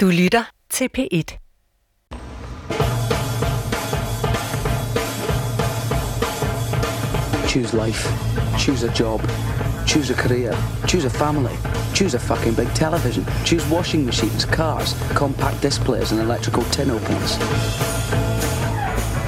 [0.00, 1.38] Du lytter til P1.
[7.48, 8.08] Choose life.
[8.58, 9.20] Choose a job.
[9.88, 10.52] Choose a career.
[10.86, 11.56] Choose a family.
[11.94, 13.24] Choose a fucking big television.
[13.44, 17.36] Choose washing machines, cars, compact displays, and electrical tin openers.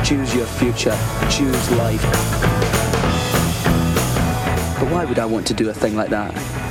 [0.08, 0.96] Choose your future.
[1.36, 2.06] Choose life.
[4.78, 6.69] But why would I want to do a thing like that?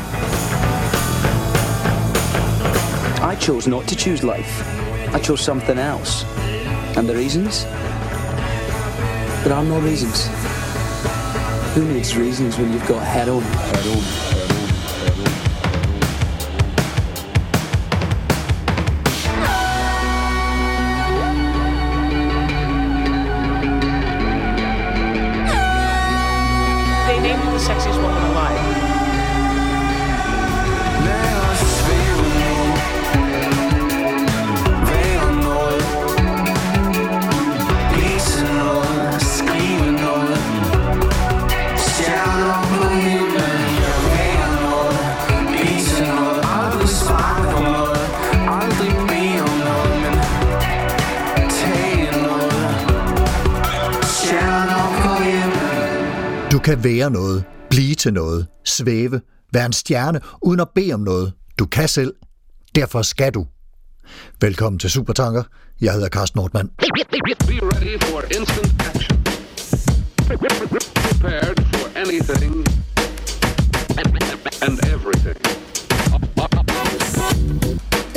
[3.30, 4.68] I chose not to choose life.
[5.14, 6.24] I chose something else.
[6.97, 7.64] And the reasons?
[9.43, 10.25] There are no reasons.
[11.75, 13.43] Who needs reasons when you've got heroin?
[13.43, 14.04] Heroin.
[14.04, 14.29] They
[56.60, 59.22] Du kan være noget, blive til noget, svæve,
[59.54, 61.34] være en stjerne, uden at bede om noget.
[61.60, 62.14] Du kan selv.
[62.76, 63.46] Derfor skal du.
[64.42, 65.44] Velkommen til Supertanker.
[65.82, 66.70] Jeg hedder Carsten Nordmann.
[66.78, 66.86] Be
[67.62, 69.24] ready for instant action.
[70.28, 72.68] Prepared for anything
[74.62, 75.60] and everything.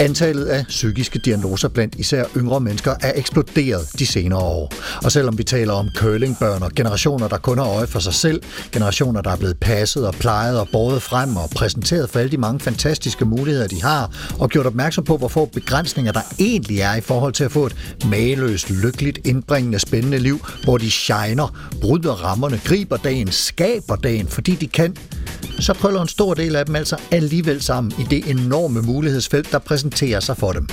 [0.02, 4.72] Antallet af psykiske diagnoser blandt især yngre mennesker er eksploderet de senere år.
[5.04, 8.42] Og selvom vi taler om curlingbørn og generationer, der kun har øje for sig selv,
[8.72, 12.36] generationer, der er blevet passet og plejet og båret frem og præsenteret for alle de
[12.36, 16.94] mange fantastiske muligheder, de har, og gjort opmærksom på, hvor få begrænsninger der egentlig er
[16.94, 22.12] i forhold til at få et mageløst, lykkeligt, indbringende, spændende liv, hvor de shiner, bryder
[22.12, 24.96] rammerne, griber dagen, skaber dagen, fordi de kan,
[25.60, 29.58] så krøller en stor del af dem altså alligevel sammen i det enorme mulighedsfelt, der
[29.58, 30.68] præsenterer sig for dem.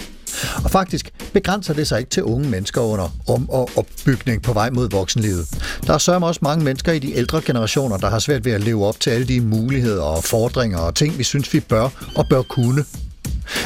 [0.63, 4.69] Og faktisk begrænser det sig ikke til unge mennesker under om- og opbygning på vej
[4.69, 5.47] mod voksenlivet.
[5.87, 8.61] Der er sørme også mange mennesker i de ældre generationer, der har svært ved at
[8.61, 12.25] leve op til alle de muligheder og fordringer og ting, vi synes, vi bør og
[12.29, 12.85] bør kunne.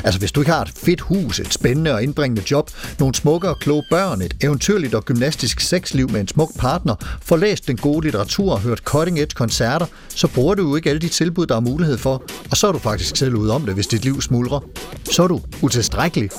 [0.03, 3.49] Altså hvis du ikke har et fedt hus, et spændende og indbringende job, nogle smukke
[3.49, 7.77] og kloge børn, et eventyrligt og gymnastisk sexliv med en smuk partner, får læst den
[7.77, 11.45] gode litteratur og hørt cutting edge koncerter, så bruger du jo ikke alle de tilbud,
[11.45, 14.03] der er mulighed for, og så er du faktisk selv ude om det, hvis dit
[14.03, 14.59] liv smuldrer.
[15.11, 16.29] Så er du utilstrækkelig.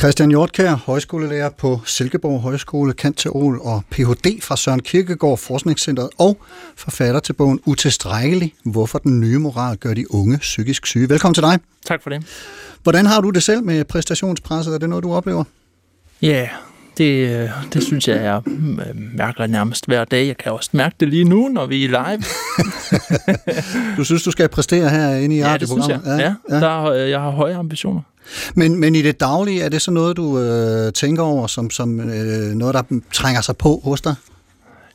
[0.00, 4.42] Christian Hjortkær, højskolelærer på Silkeborg Højskole, kant teol og Ph.D.
[4.42, 6.38] fra Søren Kierkegaard Forskningscentret og
[6.76, 11.08] forfatter til bogen Utilstrækkelig, hvorfor den nye moral gør de unge psykisk syge.
[11.08, 11.58] Velkommen til dig.
[11.86, 12.26] Tak for det.
[12.82, 14.74] Hvordan har du det selv med præstationspresset?
[14.74, 15.44] Er det noget, du oplever?
[16.22, 16.48] Ja, yeah,
[16.98, 18.40] det, øh, det synes jeg, jeg
[18.94, 20.26] mærker nærmest hver dag.
[20.26, 22.22] Jeg kan også mærke det lige nu, når vi er live.
[23.96, 26.00] du synes, du skal præstere her inde i ja, det synes jeg.
[26.06, 26.34] Ja, ja.
[26.50, 26.60] ja.
[26.60, 28.00] Der, jeg har høje ambitioner.
[28.54, 32.00] Men, men i det daglige, er det så noget, du øh, tænker over som, som
[32.00, 34.14] øh, noget, der trænger sig på hos dig?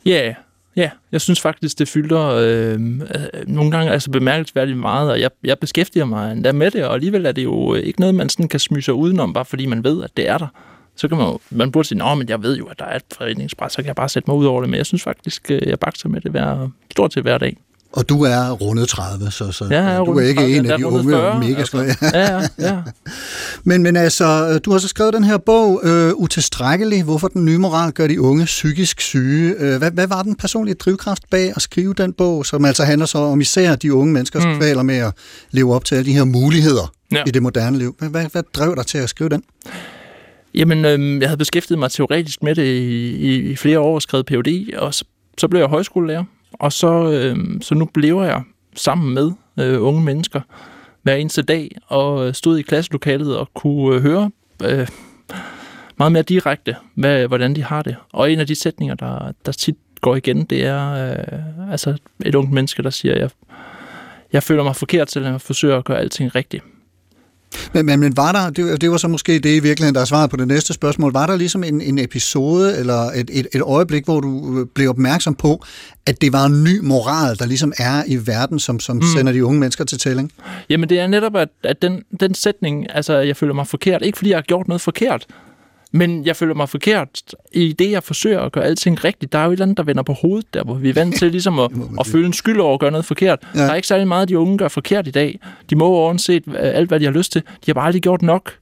[0.06, 0.36] Ja, yeah.
[0.76, 5.30] Ja, jeg synes faktisk, det fylder øh, øh, nogle gange altså bemærkelsesværdigt meget, og jeg,
[5.44, 8.30] jeg beskæftiger mig endda med det, og alligevel er det jo øh, ikke noget, man
[8.30, 10.48] sådan kan smyge sig udenom, bare fordi man ved, at det er der.
[10.96, 13.04] Så kan man jo, man burde sige, men jeg ved jo, at der er et
[13.18, 15.62] foreningspres, så kan jeg bare sætte mig ud over det, men jeg synes faktisk, øh,
[15.68, 17.58] jeg bakser med det hver, stort til hver dag.
[17.92, 20.86] Og du er rundet 30, så, så ja, du er ikke 30, en af de
[20.86, 21.96] unge 40, mega altså.
[22.02, 22.78] ja, ja, ja.
[23.70, 27.58] men, men altså, du har så skrevet den her bog, øh, Utilstrækkelig, hvorfor den nye
[27.58, 29.56] moral gør de unge psykisk syge.
[29.60, 33.06] Øh, hvad, hvad var den personlige drivkraft bag at skrive den bog, som altså handler
[33.06, 34.58] så om især de unge mennesker, som mm.
[34.58, 35.14] kvaler med at
[35.52, 37.24] leve op til alle de her muligheder ja.
[37.28, 37.96] i det moderne liv?
[38.00, 39.44] Hvad, hvad, hvad drev dig til at skrive den?
[40.54, 44.02] Jamen, øh, jeg havde beskæftiget mig teoretisk med det i, i, i flere år og
[44.02, 45.06] skrevet Ph.D., og så,
[45.38, 46.24] så blev jeg højskolelærer.
[46.54, 48.44] Og så, øh, så nu lever jeg
[48.76, 50.42] sammen med øh, unge mennesker
[51.04, 54.32] hver eneste dag, og øh, stod i klasselokalet og kunne øh, høre
[54.64, 54.88] øh,
[55.98, 57.96] meget mere direkte, hvad, hvordan de har det.
[58.14, 62.36] Og en af de sætninger, der, der tit går igen, det er øh, altså et
[62.36, 63.30] ungt menneske, der siger, jeg,
[64.34, 66.64] jeg føler mig forkert, selvom jeg forsøger at gøre alting rigtigt.
[67.74, 70.06] Men, men, men var der, det, det var så måske det i virkeligheden, der er
[70.06, 73.62] svaret på det næste spørgsmål, var der ligesom en, en episode eller et, et, et
[73.62, 75.66] øjeblik, hvor du blev opmærksom på,
[76.06, 79.02] at det var en ny moral, der ligesom er i verden, som, som mm.
[79.18, 80.32] sender de unge mennesker til tælling?
[80.70, 84.18] Jamen det er netop, at, at den, den sætning, altså jeg føler mig forkert, ikke
[84.18, 85.26] fordi jeg har gjort noget forkert,
[85.92, 89.32] Men jeg føler mig forkert i det, jeg forsøger at gøre alting rigtigt.
[89.32, 91.16] Der er jo et eller andet, der vender på hovedet der, hvor vi er vant
[91.16, 93.40] til ligesom at, at føle en skyld over at gøre noget forkert.
[93.56, 93.60] Ja.
[93.60, 95.40] Der er ikke særlig meget, de unge gør forkert i dag.
[95.70, 97.42] De må uanset øh, alt, hvad de har lyst til.
[97.42, 98.54] De har bare aldrig gjort nok.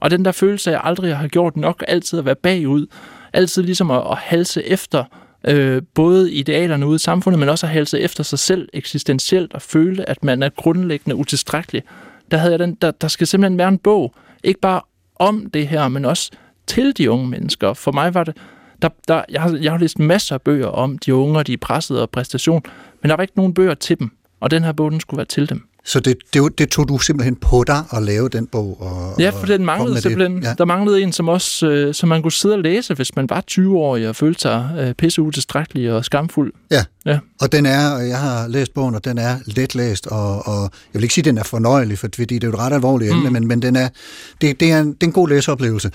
[0.00, 2.86] Og den der følelse af, at jeg aldrig har gjort nok, altid at være bagud,
[3.32, 5.04] altid ligesom at, at halse efter
[5.48, 9.62] øh, både idealerne ude i samfundet, men også at halse efter sig selv eksistentielt og
[9.62, 11.82] føle, at man er grundlæggende utilstrækkelig.
[12.30, 14.80] Der, havde jeg den, der, der skal simpelthen være en bog, ikke bare
[15.16, 16.30] om det her, men også
[16.70, 17.72] til de unge mennesker.
[17.74, 18.36] For mig var det,
[18.82, 21.52] der, der, jeg, har, jeg har læst masser af bøger om de unge, og de
[21.52, 22.62] er presset og præstation,
[23.02, 25.26] men der var ikke nogen bøger til dem, og den her bog, den skulle være
[25.26, 25.69] til dem.
[25.84, 28.76] Så det, det, det tog du simpelthen på dig at lave den bog?
[28.80, 30.36] Og, Ja, for den manglede simpelthen.
[30.36, 30.44] Det.
[30.44, 30.54] Ja.
[30.58, 33.44] Der manglede en, som også, øh, som man kunne sidde og læse, hvis man var
[33.50, 36.52] 20-årig og følte sig øh, pisse utilstrækkelig og skamfuld.
[36.70, 36.84] Ja.
[37.06, 37.18] Ja.
[37.40, 41.02] Og den er, jeg har læst bogen, og den er letlæst, og, og jeg vil
[41.02, 43.26] ikke sige, at den er fornøjelig, for- fordi det er jo et ret alvorligt emne,
[43.26, 43.32] Mm.
[43.32, 43.88] men, men den er,
[44.40, 45.90] det, det, er en, det er en god læseoplevelse.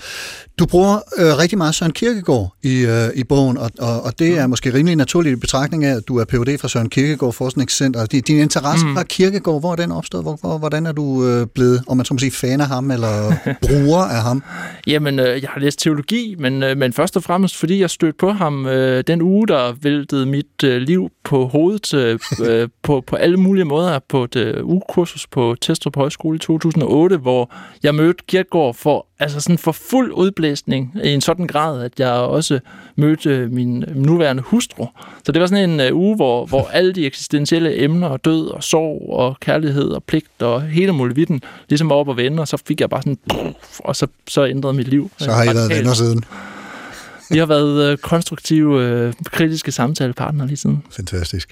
[0.58, 4.38] Du bruger øh, rigtig meget Søren Kierkegaard i, øh, i bogen, og, og, og det
[4.38, 6.58] er måske rimelig naturligt i betragtning af, at du er Ph.D.
[6.60, 8.06] fra Søren Kierkegaard Forskningscenter.
[8.06, 8.90] Din, din interesse mm.
[8.90, 8.96] Mm.
[8.96, 10.24] fra Kierkegaard, hvor er den opstået?
[10.24, 12.90] Hvor, hvor, hvordan er du øh, blevet, om man så må sige, fan af ham,
[12.90, 13.32] eller
[13.68, 14.42] bruger af ham?
[14.86, 18.16] Jamen, øh, jeg har læst teologi, men, øh, men først og fremmest, fordi jeg stødte
[18.18, 23.04] på ham øh, den uge, der væltede mit øh, liv på hovedet øh, øh, på,
[23.06, 27.50] på alle mulige måder på et øh, ugekursus på Testrup Højskole i 2008, hvor
[27.82, 32.12] jeg mødte Kierkegaard for, altså sådan for fuld udblæsning i en sådan grad, at jeg
[32.12, 32.60] også
[32.96, 34.86] mødte øh, min nuværende hustru.
[35.24, 38.46] Så det var sådan en øh, uge, hvor, hvor alle de eksistentielle emner, og død
[38.46, 42.56] og sorg og kærlighed og pligt og hele muligheden ligesom op og vende, og så
[42.66, 43.18] fik jeg bare sådan,
[43.78, 45.10] og så, så ændrede mit liv.
[45.18, 46.24] Så har I været venner siden.
[47.30, 50.82] Vi har været øh, konstruktive, øh, kritiske samtalepartnere lige siden.
[50.90, 51.50] Fantastisk.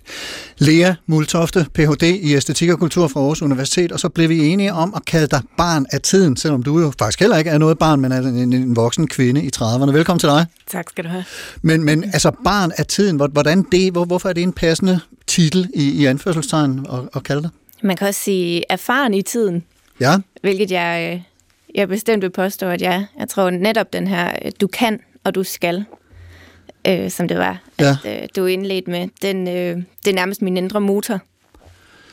[0.59, 2.03] Lea Multofte, Ph.D.
[2.03, 5.27] i æstetik og kultur fra Aarhus Universitet, og så blev vi enige om at kalde
[5.27, 8.19] dig barn af tiden, selvom du jo faktisk heller ikke er noget barn, men er
[8.19, 9.91] en, en voksen kvinde i 30'erne.
[9.93, 10.47] Velkommen til dig.
[10.71, 11.25] Tak skal du have.
[11.63, 15.01] Men, men altså barn af tiden, hvor- hvordan det, hvor, hvorfor er det en passende
[15.27, 17.51] titel i, i anførselstegn at, at kalde dig?
[17.85, 19.65] Man kan også sige erfaren i tiden,
[20.01, 21.23] Ja, hvilket jeg, øh,
[21.75, 25.35] jeg bestemt vil påstå, at jeg, jeg tror netop den her, øh, du kan og
[25.35, 25.85] du skal,
[26.89, 27.97] øh, som det var, Ja.
[28.05, 31.19] at øh, du indledte med, den, øh, det er nærmest min indre motor.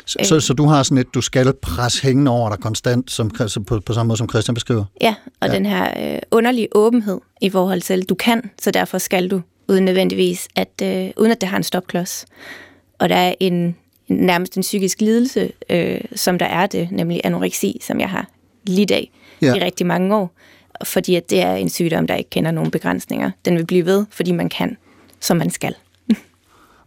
[0.05, 3.29] så, så, så du har sådan et, du skal pres hængende over dig konstant, som,
[3.67, 4.85] på, på samme måde som Christian beskriver.
[5.01, 5.53] Ja, og Ja.
[5.53, 9.85] den her øh, underlige åbenhed i forhold til, du kan, så derfor skal du, uden
[9.85, 12.25] nødvendigvis, at, øh, uden at det har en stopklods.
[12.99, 13.75] Og der er en
[14.11, 18.27] nærmest en psykisk lidelse, øh, som der er det, nemlig anoreksi, som jeg har
[18.67, 19.11] lidt af
[19.41, 19.53] Ja.
[19.53, 20.31] i rigtig mange år.
[20.83, 23.31] Fordi at det er en sygdom, der ikke kender nogen begrænsninger.
[23.45, 24.77] Den vil blive ved, fordi man kan,
[25.19, 25.75] som man skal.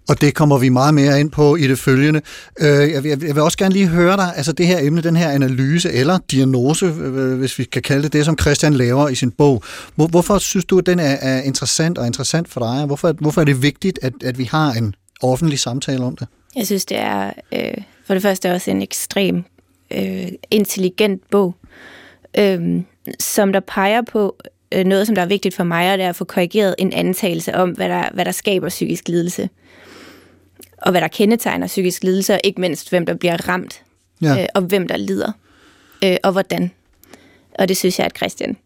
[0.09, 2.21] Og det kommer vi meget mere ind på i det følgende.
[2.61, 5.93] Øh, jeg, vil, også gerne lige høre dig, altså det her emne, den her analyse
[5.93, 9.63] eller diagnose, øh, hvis vi kan kalde det det, som Christian laver i sin bog.
[9.95, 12.87] Hvor, hvorfor synes du, at den er, er interessant og interessant for dig?
[12.87, 16.29] Hvorfor, hvorfor er det vigtigt, at, at vi har en offentlig samtale om det?
[16.57, 19.45] Jeg synes, det er øh, for det første også en ekstrem
[19.91, 21.55] øh, intelligent bog,
[22.39, 22.81] øh,
[23.21, 24.37] som der peger på
[24.73, 26.93] øh, noget, som der er vigtigt for mig, og det er at få korrigeret en
[26.93, 29.49] antagelse om, hvad der, hvad der skaber psykisk lidelse.
[30.79, 33.83] Og hvad der kendetegner psykisk lidelse, og ikke mindst, hvem der bliver ramt,
[34.23, 34.43] Ja.
[34.43, 35.33] øh, og hvem der lider,
[36.05, 36.71] øh, og hvordan.
[37.59, 38.57] Og det synes jeg, at Christian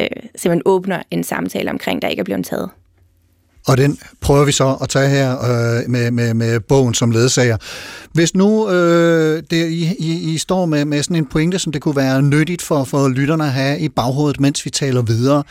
[0.00, 0.06] øh,
[0.36, 2.70] simpelthen åbner en samtale omkring, der ikke er blevet taget.
[3.66, 7.56] Og den prøver vi så at tage her øh, med, med, med bogen som ledsager.
[8.12, 11.82] Hvis nu øh, det, I, I, I står med, med sådan en pointe, som det
[11.82, 15.42] kunne være nyttigt for, for lytterne at have i baghovedet, mens vi taler videre,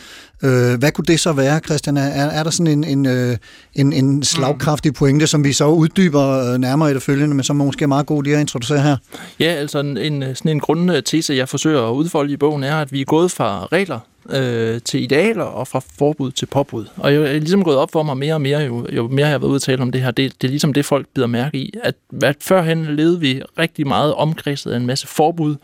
[0.44, 1.98] øh, hvad kunne det så være, Christian?
[1.98, 3.38] Er, er der sådan en, en, øh,
[3.74, 7.56] en, en slagkraftig pointe, som vi så uddyber øh, nærmere i det følgende, men som
[7.56, 8.98] måske er meget god lige at introducere her?
[9.40, 12.92] Ja, altså en, en, sådan en grundtese, jeg forsøger at udfolde i bogen, er, at
[12.92, 16.86] vi er gået fra regler øh, til idealer og fra forbud til påbud.
[16.98, 19.26] Og jeg er øh, ligesom gået op for mig mere og mere, jo, jo mere
[19.26, 20.12] jeg har været ude og tale om det her.
[20.12, 21.74] Det, det er ligesom det, folk bider mærke i.
[21.84, 25.56] At, at førhen levede vi rigtig meget omkredset af en masse forbud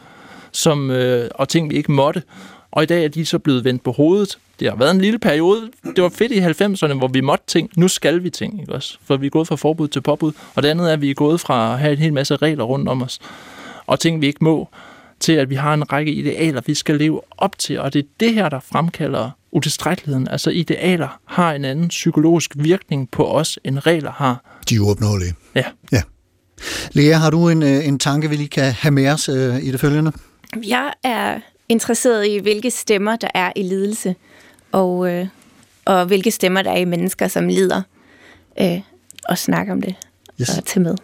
[0.51, 2.23] som, øh, og ting, vi ikke måtte.
[2.71, 4.37] Og i dag er de så blevet vendt på hovedet.
[4.59, 5.69] Det har været en lille periode.
[5.95, 7.69] Det var fedt i 90'erne, hvor vi måtte ting.
[7.77, 8.97] Nu skal vi ting, ikke også?
[9.05, 10.31] For vi er gået fra forbud til påbud.
[10.55, 12.63] Og det andet er, at vi er gået fra at have en hel masse regler
[12.63, 13.19] rundt om os,
[13.87, 14.69] og ting, vi ikke må,
[15.21, 17.79] til at vi har en række idealer, vi skal leve op til.
[17.79, 20.27] Og det er det her, der fremkalder utilstrækkeligheden.
[20.27, 24.59] Altså idealer har en anden psykologisk virkning på os, end regler har.
[24.69, 25.33] De er uopnåelige.
[25.55, 25.63] Ja.
[25.91, 26.01] ja.
[26.91, 29.71] Lea, har du en, øh, en tanke, vi lige kan have med os øh, i
[29.71, 30.11] det følgende?
[30.67, 34.15] Jeg er interesseret i, hvilke stemmer der er i lidelse,
[34.71, 35.27] og, øh,
[35.85, 37.81] og hvilke stemmer der er i mennesker, som lider,
[38.61, 38.81] øh,
[39.29, 39.95] og snakke om det
[40.41, 40.57] Yes.
[40.57, 40.95] og tage med.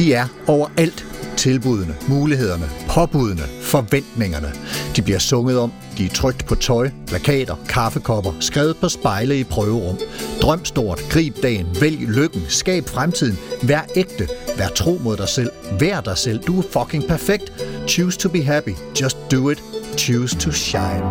[0.00, 1.06] De er overalt.
[1.36, 4.52] Tilbudene, mulighederne, påbudene, forventningerne.
[4.96, 9.44] De bliver sunget om, de er trygt på tøj, plakater, kaffekopper, skrevet på spejle i
[9.44, 9.98] prøverum.
[10.42, 14.28] Drøm stort, grib dagen, vælg lykken, skab fremtiden, vær ægte,
[14.58, 17.52] vær tro mod dig selv, vær dig selv, du er fucking perfekt.
[17.88, 19.62] Choose to be happy, just do it,
[19.96, 21.04] choose to shine.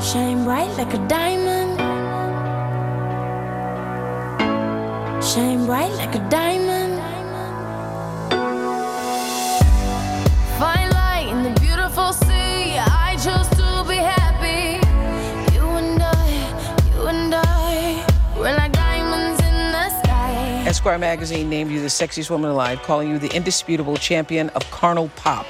[0.00, 1.70] Shine bright like a diamond.
[5.22, 6.83] Shine bright like a diamond.
[20.84, 25.08] Esquire magazine named you the sexiest woman alive, calling you the indisputable champion of carnal
[25.16, 25.46] pop.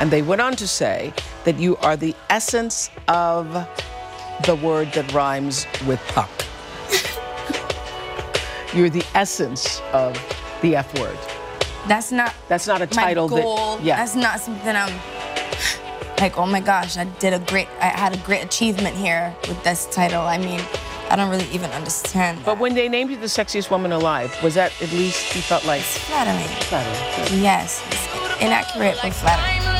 [0.00, 1.12] And they went on to say
[1.44, 3.52] that you are the essence of
[4.46, 6.30] the word that rhymes with puck.
[8.74, 10.14] You're the essence of
[10.62, 11.18] the F word.
[11.86, 13.76] That's not That's not a title my goal.
[13.76, 13.84] that.
[13.84, 13.96] Yeah.
[13.96, 14.98] That's not something I'm
[16.18, 19.62] like, oh my gosh, I did a great, I had a great achievement here with
[19.62, 20.22] this title.
[20.22, 20.62] I mean,
[21.10, 22.44] I don't really even understand.
[22.44, 25.64] but when they named you the sexiest woman alive, was that at least you felt
[25.66, 26.46] like it's flattering.
[26.68, 27.42] flattering?
[27.42, 29.79] Yes, it's inaccurate but flattering.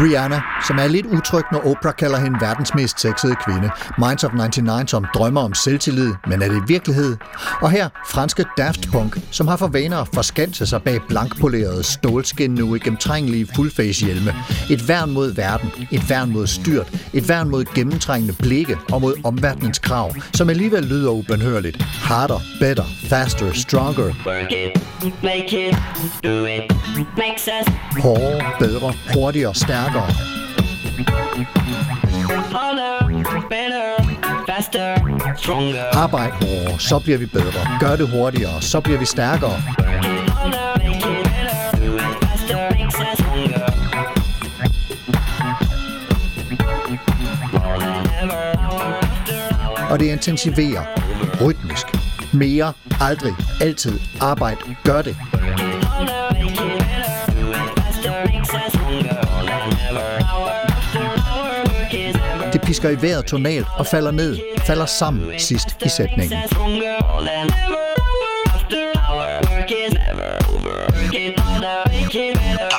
[0.00, 3.70] Rihanna, som er lidt utryg, når Oprah kalder hende verdens mest sexede kvinde.
[3.98, 7.16] Minds of 99, som drømmer om selvtillid, men er det virkelighed?
[7.60, 12.50] Og her franske Daft Punk, som har for vaner at forskanse sig bag blankpolerede stålskin
[12.50, 14.34] nu i gennemtrængelige fullface-hjelme.
[14.70, 19.14] Et værn mod verden, et værn mod styrt, et værn mod gennemtrængende blikke og mod
[19.24, 21.82] omverdenens krav, som alligevel lyder ubenhørligt.
[21.82, 24.04] Harder, better, faster, stronger.
[24.26, 24.82] Work it,
[25.22, 25.76] make it,
[26.24, 26.64] do it,
[27.16, 30.39] makes us Hårdere, bedre, hurtigere, stærkere.
[32.52, 32.98] Harder,
[33.48, 34.16] better,
[34.48, 34.94] faster,
[35.36, 35.84] stronger.
[35.92, 37.78] Arbejd hårdere, så bliver vi bedre.
[37.80, 39.62] Gør det hurtigere, så bliver vi stærkere.
[49.90, 50.82] Og det intensiverer.
[51.44, 51.86] Rytmisk.
[52.32, 54.00] Mere, aldrig, altid.
[54.20, 55.16] Arbejd, gør det.
[62.70, 66.30] Pisker i vejret tonalt og falder ned, falder sammen sidst i sætningen.
[66.30, 66.48] Der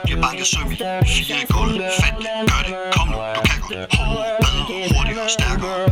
[0.03, 0.75] bliver banket søm i.
[0.75, 1.85] Fire i gulvet.
[2.01, 2.27] Fat det.
[2.51, 2.75] Gør det.
[2.93, 3.13] Kom nu.
[3.13, 3.95] Du kan godt.
[3.97, 5.90] Hårdere, bedre, hurtigere, stærkere.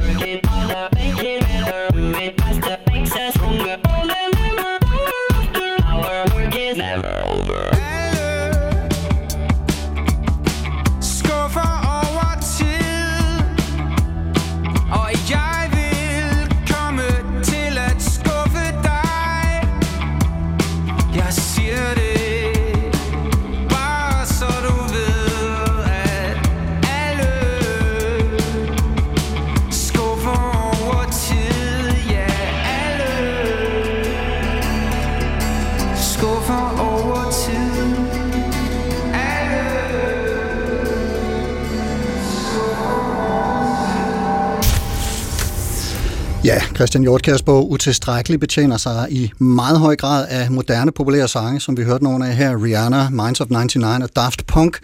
[46.79, 51.77] Christian Hjortkærs bog Utilstrækkelig betjener sig i meget høj grad af moderne populære sange, som
[51.77, 54.79] vi hørte nogle af her, Rihanna, Minds of 99 og Daft Punk,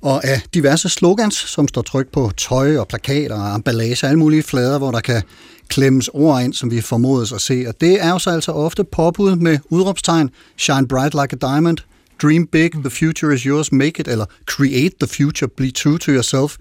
[0.00, 4.42] og af diverse slogans, som står trykt på tøj og plakater og emballage, alle mulige
[4.42, 5.22] flader, hvor der kan
[5.68, 7.64] klemmes ord ind, som vi formodes at se.
[7.68, 11.78] Og det er jo så altså ofte påbud med udråbstegn, shine bright like a diamond,
[12.22, 16.12] dream big, the future is yours, make it, eller create the future, be true to
[16.12, 16.56] yourself,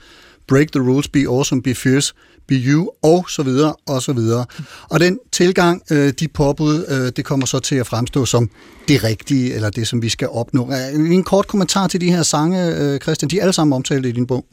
[0.49, 2.13] break the rules, be awesome, be fierce,
[2.47, 4.45] be you, og så videre, og så videre.
[4.89, 8.49] Og den tilgang, øh, de påbud, øh, det kommer så til at fremstå som
[8.87, 10.71] det rigtige, eller det, som vi skal opnå.
[10.71, 14.05] Øh, en kort kommentar til de her sange, øh, Christian, de er alle sammen omtalt
[14.05, 14.45] i din bog.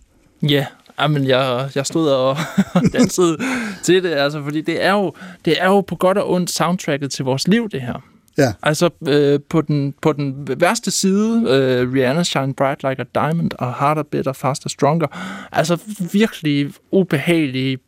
[0.43, 0.67] Ja,
[1.09, 2.37] men jeg, jeg stod og
[2.93, 3.37] dansede
[3.83, 5.13] til det, altså, fordi det er, jo,
[5.45, 8.16] det er jo på godt og ondt soundtracket til vores liv, det her.
[8.39, 8.53] Ja.
[8.63, 13.51] Altså øh, på, den, på den værste side, øh, Rihanna Shine Bright Like a Diamond
[13.59, 15.07] og Harder, Better, Faster, Stronger.
[15.53, 15.79] Altså
[16.13, 17.79] virkelig ubehagelige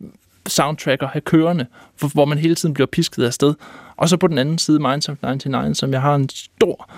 [0.47, 1.67] soundtrack at have kørende,
[1.99, 3.55] hvor, hvor man hele tiden bliver pisket afsted.
[3.97, 6.91] Og så på den anden side Minds of 99, som jeg har en stor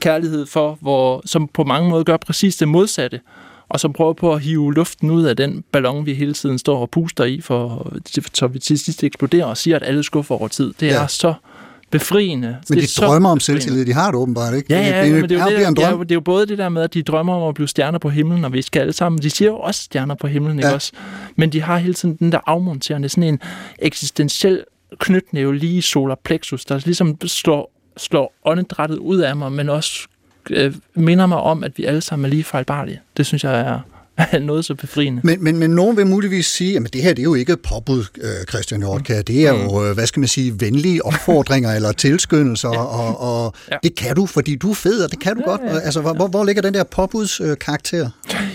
[0.00, 3.20] kærlighed for, hvor, som på mange måder gør præcis det modsatte,
[3.68, 6.78] og som prøver på at hive luften ud af den ballon, vi hele tiden står
[6.80, 7.92] og puster i, for,
[8.34, 10.72] så vi til sidst eksploderer og siger, at alle skuffer over tid.
[10.80, 11.02] Det Ja.
[11.02, 11.34] er så
[11.98, 12.46] befriende.
[12.68, 13.86] Men det de er drømmer om selvtillid.
[13.86, 14.74] De har det åbenbart, ikke?
[14.74, 15.98] Ja, ja, det, men det er, jo en det, ja, drøm.
[16.00, 18.08] det er jo både det der med, at de drømmer om at blive stjerner på
[18.08, 19.22] himlen, og vi skal alle sammen.
[19.22, 20.74] De siger jo også stjerner på himlen, ikke Ja.
[20.74, 20.92] også?
[21.36, 23.40] Men de har hele tiden den der afmonterende, sådan en
[23.78, 24.64] eksistentiel
[24.98, 30.00] knytnæve lige i solar plexus, der ligesom slår, slår åndedrættet ud af mig, men også
[30.50, 33.00] øh, minder mig om, at vi alle sammen er lige fejlbarlige.
[33.16, 33.80] Det synes jeg er
[34.40, 35.20] noget så befriende.
[35.24, 38.04] Men, men, men nogen vil muligvis sige, at det her det er jo ikke påbud,
[38.20, 39.22] øh, Christian Nordkær.
[39.22, 39.60] Det er Mm.
[39.62, 43.76] jo, øh, hvad skal man sige, venlige opfordringer eller tilskyndelser, og, og Ja.
[43.82, 45.60] det kan du, fordi du er fed, og det kan du godt.
[45.64, 48.10] Altså, hvor, hvor- ligger den der påbuds øh, karakter?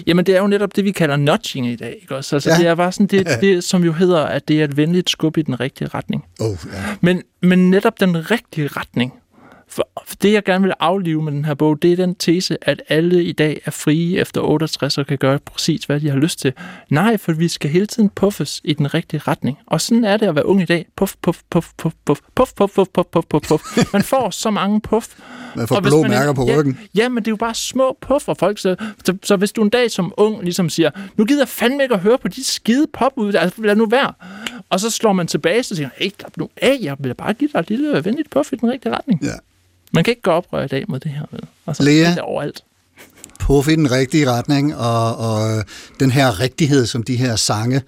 [0.08, 2.36] Jamen, det er jo netop det, vi kalder nudging i dag, ikke også?
[2.36, 2.56] Altså, Ja.
[2.56, 2.62] ja.
[2.62, 5.38] det er bare sådan, det, det, som jo hedder, at det er et venligt skub
[5.38, 6.24] i den rigtige retning.
[6.39, 6.80] Oh, ja.
[7.01, 9.13] Men, men netop den rigtige retning,
[9.70, 9.88] for
[10.22, 13.24] det jeg gerne vil aflive med den her bog, det er den tese, at alle
[13.24, 16.54] i dag er frie efter 68 og kan gøre præcis, hvad de har lyst til.
[16.90, 19.58] Nej, for vi skal hele tiden puffes i den rigtige retning.
[19.66, 20.86] Og sådan er det at være ung i dag.
[20.96, 23.94] Puff, puff, puff, puff, puff, puff, puff, puff, puff, puff, puff, puff.
[23.94, 25.08] Man får så mange puff.
[25.56, 26.80] Man får Og blå man mærker på ja, ryggen.
[26.96, 28.60] Ja, men det er jo bare små puffer, folk.
[28.60, 31.84] Så, så, så hvis du en dag som ung ligesom siger, nu gider jeg fandme
[31.84, 34.14] ikke at høre på de skide pop ud, altså lad nu være.
[34.70, 37.50] Og så slår man tilbage, så siger hey, slap nu af, jeg vil bare give
[37.54, 39.24] dig et lille venligt puff i den rigtige retning.
[39.24, 39.34] Ja.
[39.91, 41.25] Man kan ikke gå oprør i dag mod det her.
[41.31, 41.41] Vel?
[41.67, 42.10] Altså, Lea?
[42.10, 42.63] Det er overalt.
[43.39, 45.63] Puff i den rigtige retning, og, og øh,
[46.00, 47.81] den her rigtighed, som de her sange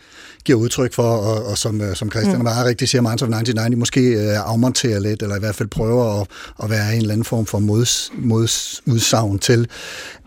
[0.43, 2.43] giver udtryk for, og, og som, øh, som Christian mm.
[2.43, 5.69] meget rigtigt siger, Minds of 99, de måske øh, afmonterer lidt, eller i hvert fald
[5.69, 6.27] prøver at,
[6.63, 9.67] at være en eller anden form for mods, modsudsagn til.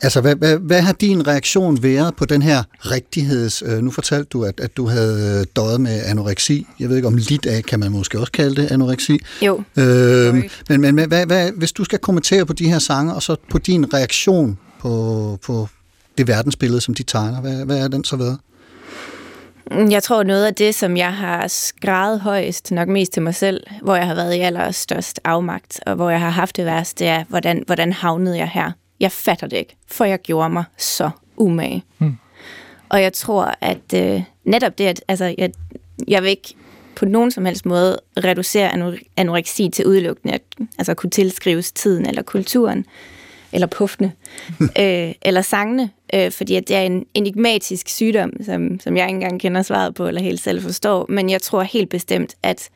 [0.03, 3.63] Altså, hvad, hvad, hvad har din reaktion været på den her rigtigheds...
[3.67, 6.67] Øh, nu fortalte du, at, at du havde døjet med anoreksi.
[6.81, 9.19] Jeg ved ikke, om lidt af kan man måske også kalde det anoreksi.
[9.43, 9.63] Jo.
[9.77, 10.35] Øh,
[10.69, 13.59] men men hvad, hvad, hvis du skal kommentere på de her sange, og så på
[13.59, 15.69] din reaktion på, på
[16.19, 18.39] det verdensbillede, som de tegner, hvad, hvad er den så været?
[19.71, 23.35] Mm, Jeg tror, noget af det, som jeg har skrevet højst, nok mest til mig
[23.35, 26.99] selv, hvor jeg har været i allerstørst afmagt, og hvor jeg har haft det værst,
[26.99, 28.73] det er, hvordan, hvordan havnede jeg her?
[29.01, 31.85] Jeg fatter det ikke, for jeg gjorde mig så umage.
[31.99, 32.17] Hmm.
[32.89, 35.53] Og jeg tror, at øh, netop det, at altså, jeg,
[36.09, 36.55] jeg vil ikke
[36.97, 40.43] på nogen som helst måde reducere anore- anoreksi til udelukkende at
[40.79, 42.87] altså, kunne tilskrives tiden eller kulturen,
[43.55, 44.13] eller puffene,
[44.61, 49.15] øh, eller sangene, øh, fordi at det er en enigmatisk sygdom, som, som jeg ikke
[49.15, 52.71] engang kender svaret på, eller helt selv forstår, men jeg tror helt bestemt, at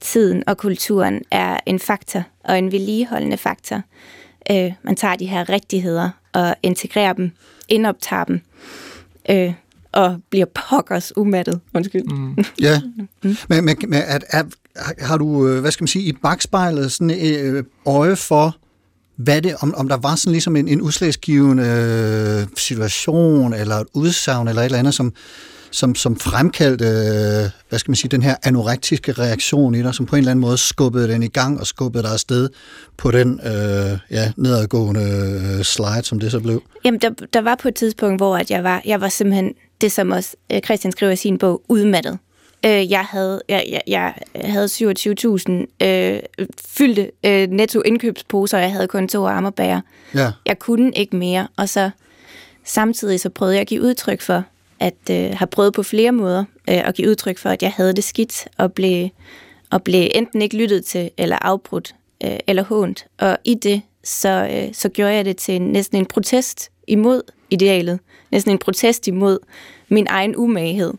[0.00, 3.82] tiden og kulturen er en faktor, og en vedligeholdende faktor.
[4.50, 7.30] Øh, man tager de her rigtigheder og integrerer dem,
[7.68, 8.40] indoptager dem,
[9.30, 9.52] øh,
[9.92, 11.60] og bliver pokkers umattet.
[11.74, 12.04] Undskyld.
[12.04, 12.36] Mm.
[12.60, 12.80] Ja,
[13.22, 14.46] men, men, men at, at,
[14.98, 18.56] har du, øh, hvad skal man sige, i bagspejlet sådan øh, øje for,
[19.18, 21.64] hvad det, om, om der var sådan ligesom en, en udslagsgivende
[22.42, 25.12] øh, situation, eller et udsagn, eller et eller andet, som,
[25.70, 30.06] som, som fremkaldte, øh, hvad skal man sige, den her anorektiske reaktion i dig, som
[30.06, 32.48] på en eller anden måde skubbede den i gang, og skubbede dig afsted
[32.96, 35.02] på den øh, ja, nedadgående
[35.58, 36.62] øh, slide, som det så blev.
[36.84, 39.92] Jamen, der, der var på et tidspunkt, hvor at jeg var, jeg var simpelthen, det
[39.92, 42.18] som også øh, Christian skriver i sin bog, udmattet.
[42.66, 46.20] Øh, jeg havde, jeg, jeg, jeg havde 27.000 øh,
[46.66, 49.82] fyldte øh, netto indkøbsposer, og jeg havde kun to arme og bære.
[50.14, 50.32] Ja.
[50.46, 51.90] Jeg kunne ikke mere, og så
[52.64, 54.44] samtidig så prøvede jeg at give udtryk for,
[54.80, 57.92] at øh, have prøvet på flere måder øh, at give udtryk for, at jeg havde
[57.92, 59.08] det skidt, og blev,
[59.70, 61.94] og blev enten ikke lyttet til, eller afbrudt,
[62.24, 63.06] øh, eller hånt.
[63.18, 67.22] Og i det, så, øh, så gjorde jeg det til en, næsten en protest imod
[67.50, 67.98] idealet.
[68.30, 69.38] Næsten en protest imod
[69.88, 70.92] min egen umaghed.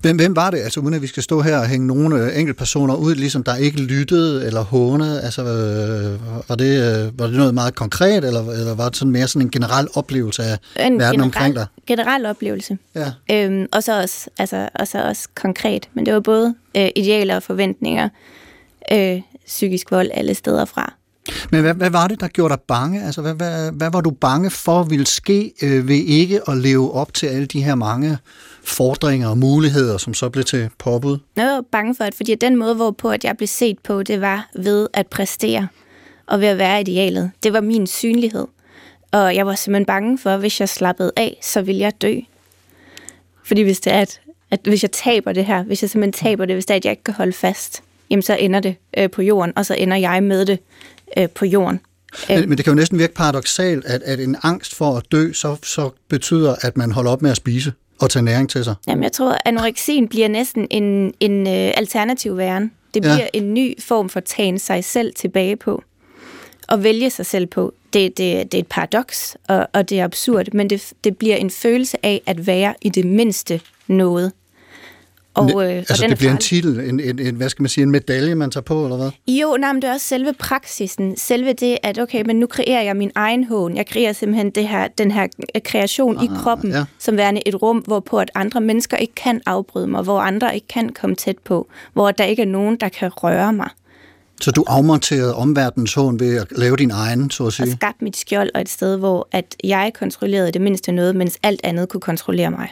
[0.00, 2.38] Hvem, hvem var det, altså uden at vi skal stå her og hænge nogle øh,
[2.38, 7.26] enkelte personer ud, ligesom der ikke lyttede eller hånede, altså øh, var, det, øh, var
[7.26, 10.58] det noget meget konkret, eller, eller var det sådan mere sådan en generel oplevelse af
[10.86, 11.66] En verden omkring dig?
[11.86, 12.78] generel oplevelse.
[12.94, 13.12] Ja.
[13.30, 15.88] Øhm, og, så også, altså, og så også konkret.
[15.94, 18.08] Men det var både øh, idealer og forventninger,
[18.92, 20.93] øh, psykisk vold alle steder fra.
[21.54, 23.02] Men hvad, hvad var det, der gjorde dig bange?
[23.02, 26.92] Altså, hvad, hvad, hvad var du bange for ville ske øh, ved ikke at leve
[26.92, 28.18] op til alle de her mange
[28.64, 31.18] fordringer og muligheder, som så blev til påbud?
[31.36, 34.20] Jeg var bange for, at fordi den måde, hvorpå at jeg blev set på, det
[34.20, 35.68] var ved at præstere
[36.26, 37.30] og ved at være idealet.
[37.42, 38.46] Det var min synlighed.
[39.12, 42.14] Og jeg var simpelthen bange for, at hvis jeg slappede af, så ville jeg dø.
[43.44, 46.44] Fordi hvis det er, at, at hvis jeg taber det her, hvis jeg simpelthen taber
[46.44, 49.10] det, hvis det er, at jeg ikke kan holde fast, jamen så ender det øh,
[49.10, 50.58] på jorden, og så ender jeg med det
[51.16, 51.80] øh, på jorden.
[52.28, 55.32] Men, men det kan jo næsten virke paradoxalt, at, at en angst for at dø,
[55.32, 58.74] så, så betyder, at man holder op med at spise og tage næring til sig.
[58.86, 62.72] Jamen, jeg tror, at anoreksien bliver næsten en, en øh, alternativ væren.
[62.94, 63.14] Det Ja.
[63.14, 65.82] bliver en ny form for tagen sig selv tilbage på.
[66.68, 67.74] Og vælge sig selv på.
[67.92, 71.36] Det, det, det er et paradoks, og, og det er absurd, men det, det bliver
[71.36, 74.32] en følelse af at være i det mindste noget.
[75.34, 77.62] Og, øh, og altså, den det er bliver en titel, en, en, en, hvad skal
[77.62, 79.10] man sige, en medalje, man tager på, eller hvad?
[79.28, 81.16] Jo, nej, men det er også selve praksisen.
[81.16, 83.76] Selve det, at okay, men nu kreerer jeg min egen hån.
[83.76, 86.84] Jeg kreerer simpelthen det her, den her øh, kreation i kroppen, ja.
[86.98, 90.68] som værende et rum, hvorpå at andre mennesker ikke kan afbryde mig, hvor andre ikke
[90.68, 93.68] kan komme tæt på, hvor der ikke er nogen, der kan røre mig.
[94.40, 97.72] Så du afmonterede omverdens hån ved at lave din egen, så at Og sige.
[97.72, 101.60] skabt mit skjold og et sted, hvor at jeg kontrollerede det mindste noget, mens alt
[101.64, 102.68] andet kunne kontrollere mig.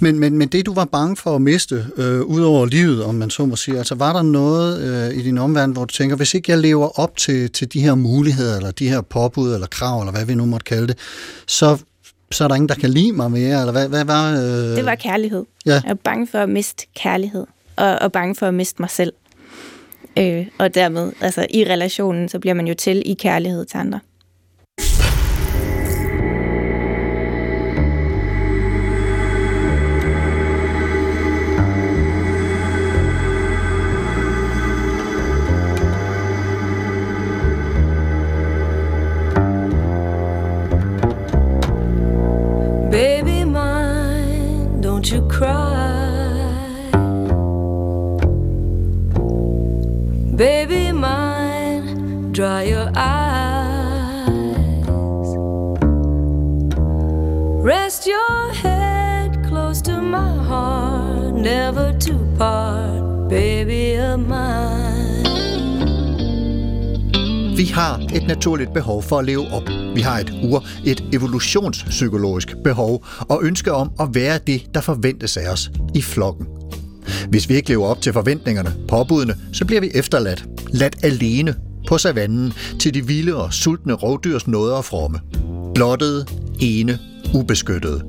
[0.00, 3.14] Men, men, men det, du var bange for at miste, øh, ud over livet, om
[3.14, 6.16] man så må sige, altså var der noget øh, i din omverden, hvor du tænker,
[6.16, 9.66] hvis ikke jeg lever op til, til de her muligheder, eller de her påbud, eller
[9.66, 10.98] krav, eller hvad vi nu måtte kalde det,
[11.46, 11.78] så,
[12.30, 14.32] så er der ingen, der kan lide mig mere, eller hvad, hvad var...
[14.32, 14.76] Øh...
[14.76, 15.44] Det var kærlighed.
[15.66, 15.72] Ja.
[15.72, 19.12] Jeg er bange for at miste kærlighed, og, og bange for at miste mig selv.
[20.18, 24.00] Øh, og dermed, altså i relationen, så bliver man jo til i kærlighed til andre.
[57.68, 65.26] Rest your head close to my heart, never to part, baby of mine.
[67.56, 69.62] Vi har et naturligt behov for at leve op.
[69.94, 75.36] Vi har et ur, et evolutionspsykologisk behov og ønske om at være det, der forventes
[75.36, 76.46] af os i flokken.
[77.28, 81.54] Hvis vi ikke lever op til forventningerne, påbudene, så bliver vi efterladt, ladt alene
[81.88, 85.20] på savannen til de vilde og sultne rovdyrs nåder og fromme.
[85.74, 86.26] Blottede,
[86.60, 86.98] ene,
[87.36, 88.02] ubeskyttede.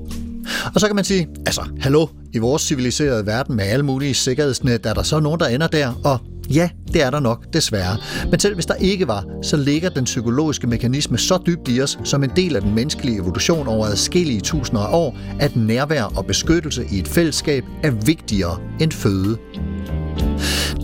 [0.75, 4.85] Og så kan man sige, altså, hallo, i vores civiliserede verden med alle mulige sikkerhedsnet,
[4.85, 7.97] er der så nogen, der ender der, og ja, det er der nok, desværre.
[8.31, 11.99] Men selv hvis der ikke var, så ligger den psykologiske mekanisme så dybt i os,
[12.03, 16.25] som en del af den menneskelige evolution over adskillige tusinder af år, at nærvær og
[16.25, 19.37] beskyttelse i et fællesskab er vigtigere end føde.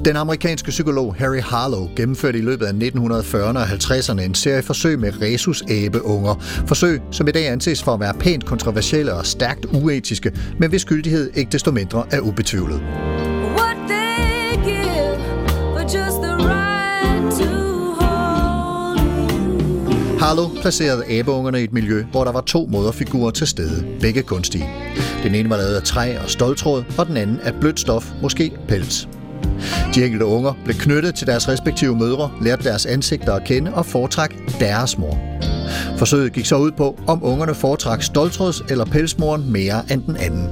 [0.05, 4.99] Den amerikanske psykolog Harry Harlow gennemførte i løbet af 1940'erne og 50'erne en serie forsøg
[4.99, 6.35] med rhesusabeуnger.
[6.67, 10.81] Forsøg, som i dag anses for at være pænt kontroversielle og stærkt uetiske, men hvis
[10.81, 12.81] skyldighed ikke desto mindre er ubetvivlet.
[20.19, 24.69] Harlow placerede abeungerne i et miljø, hvor der var to moderfigurer til stede, begge kunstige.
[25.23, 28.51] Den ene var lavet af træ og ståltråd, og den anden af blødt stof, måske
[28.67, 29.07] pels.
[29.95, 33.85] De enkelte unger blev knyttet til deres respektive mødre, lærte deres ansigter at kende og
[33.85, 35.17] foretræk deres mor.
[35.97, 40.49] Forsøget gik så ud på, om ungerne foretræk stoltråds- eller pelsmoren mere end den anden.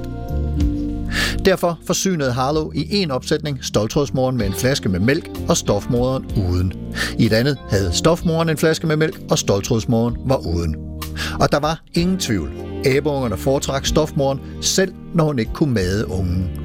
[1.44, 6.72] Derfor forsynede Harlow i en opsætning stoltrådsmoren med en flaske med mælk og stofmoderen uden.
[7.18, 10.76] I et andet havde stofmoren en flaske med mælk, og stoltrådsmoren var uden.
[11.40, 12.50] Og der var ingen tvivl.
[12.84, 16.61] Æbeungerne foretrak stofmoren, selv når hun ikke kunne made ungen.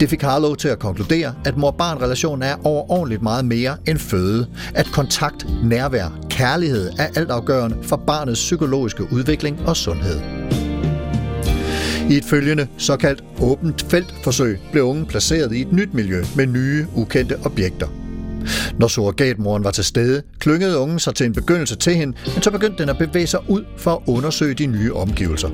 [0.00, 4.46] Det fik Harlow til at konkludere, at mor-barn-relationen er overordentligt meget mere end føde.
[4.74, 10.20] At kontakt, nærvær, kærlighed er altafgørende for barnets psykologiske udvikling og sundhed.
[12.10, 16.86] I et følgende såkaldt åbent feltforsøg blev ungen placeret i et nyt miljø med nye,
[16.94, 17.97] ukendte objekter.
[18.78, 22.50] Når surrogatmoren var til stede, klyngede ungen sig til en begyndelse til hende, men så
[22.50, 25.48] begyndte den at bevæge sig ud for at undersøge de nye omgivelser.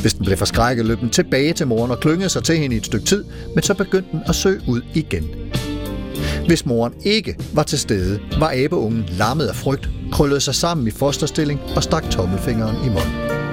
[0.00, 2.78] Hvis den blev forskrækket, løb den tilbage til moren og klyngede sig til hende i
[2.78, 5.24] et stykke tid, men så begyndte den at søge ud igen.
[6.46, 10.90] Hvis moren ikke var til stede, var abeungen lammet af frygt, krøllede sig sammen i
[10.90, 13.47] fosterstilling og stak tommelfingeren i munden.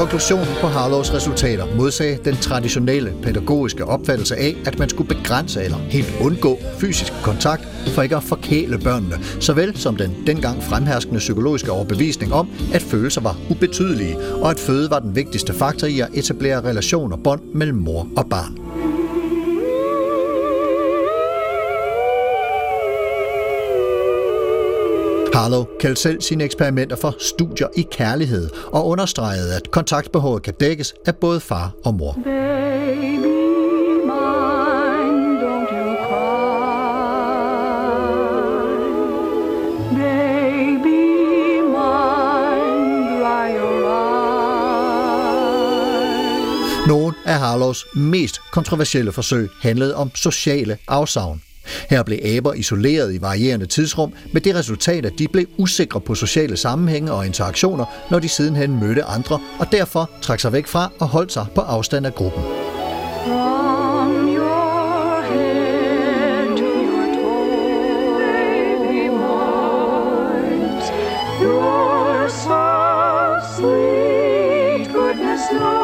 [0.00, 5.76] Konklusionen på Harlows resultater modsagde den traditionelle pædagogiske opfattelse af, at man skulle begrænse eller
[5.76, 11.72] helt undgå fysisk kontakt for ikke at forkæle børnene, såvel som den dengang fremherskende psykologiske
[11.72, 16.08] overbevisning om, at følelser var ubetydelige, og at føde var den vigtigste faktor i at
[16.14, 18.59] etablere relationer og bånd mellem mor og barn.
[25.40, 30.94] Harlow kaldte selv sine eksperimenter for studier i kærlighed og understregede, at kontaktbehovet kan dækkes
[31.06, 32.18] af både far og mor.
[32.24, 33.30] Baby.
[46.88, 51.42] Nogle af Harlows mest kontroversielle forsøg handlede om sociale afsavn.
[51.90, 56.14] Her blev aber isoleret i varierende tidsrum, med det resultat, at de blev usikre på
[56.14, 60.92] sociale sammenhænge og interaktioner, når de sidenhen mødte andre, og derfor trak sig væk fra
[60.98, 62.42] og holdt sig på afstand af gruppen.
[71.42, 72.28] Your
[73.56, 75.79] sweet goodness knows,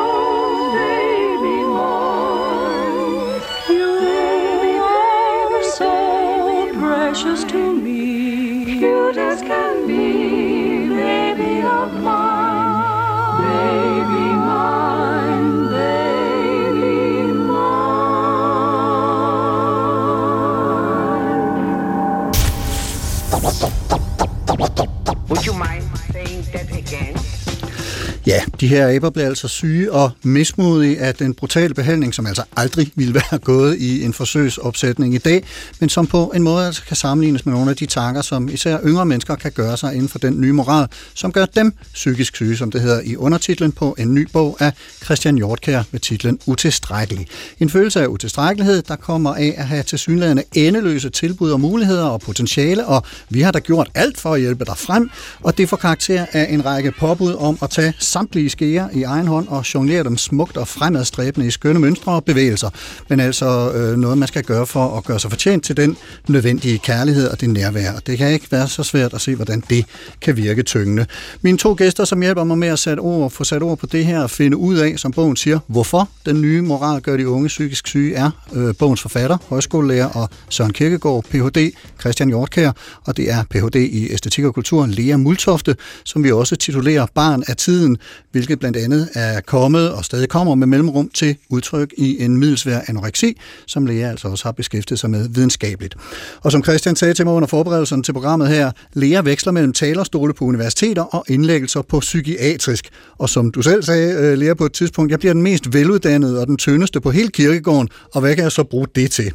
[28.61, 32.93] de her aber blev altså syge og mismodige af den brutale behandling, som altså aldrig
[32.95, 35.45] ville være gået i en forsøgsopsætning i dag,
[35.81, 38.79] men som på en måde altså kan sammenlignes med nogle af de tanker, som især
[38.85, 42.57] yngre mennesker kan gøre sig inden for den nye moral, som gør dem psykisk syge,
[42.57, 44.73] som det hedder i undertitlen på en ny bog af
[45.05, 47.27] Christian Hjortkær med titlen Utilstrækkelig.
[47.61, 52.21] En følelse af utilstrækkelighed, der kommer af at have tilsyneladende endeløse tilbud og muligheder og
[52.21, 55.11] potentiale, og vi har da gjort alt for at hjælpe dig frem,
[55.43, 59.27] og det får karakter af en række påbud om at tage samtlige skeer i egen
[59.27, 62.71] hånd og jonglere dem smukt og fremadstræbende i skønne mønstre og bevægelser,
[63.09, 65.97] men altså øh, noget, man skal gøre for at gøre sig fortjent til den
[66.29, 67.93] nødvendige kærlighed og det nærvær.
[67.93, 69.85] Og Det kan ikke være så svært at se, hvordan det
[70.21, 71.07] kan virke tyngende.
[71.43, 74.07] Mine to gæster, som hjælper mig med at sætte ord, få sat ord på det
[74.07, 77.49] her og finde ud af, som bogen siger, hvorfor den nye moral gør de unge
[77.49, 81.73] psykisk syge er øh, bogens forfatter, højskolelærer og Søren Kirkegaard, Ph.D.
[82.01, 82.73] Christian Hjortkær,
[83.05, 83.77] og det er Ph.D.
[83.77, 87.97] i æstetik og kultur, Lea Multofte, som vi også titulerer Barn af tiden,
[88.37, 92.81] hvilket blandt andet er kommet og stadig kommer med mellemrum til udtryk i en middelsvær
[92.87, 95.95] anoreksi, som læger altså også har beskæftiget sig med videnskabeligt.
[96.41, 100.35] Og som Christian sagde til mig under forberedelsen til programmet her, læger veksler mellem talerstole
[100.35, 102.89] på universiteter og indlæggelser på psykiatrisk.
[103.19, 106.41] Og som du selv sagde, øh, lærer på et tidspunkt, jeg bliver den mest veluddannede
[106.41, 109.33] og den tyndeste på hele kirkegården, og hvad kan jeg så bruge det til?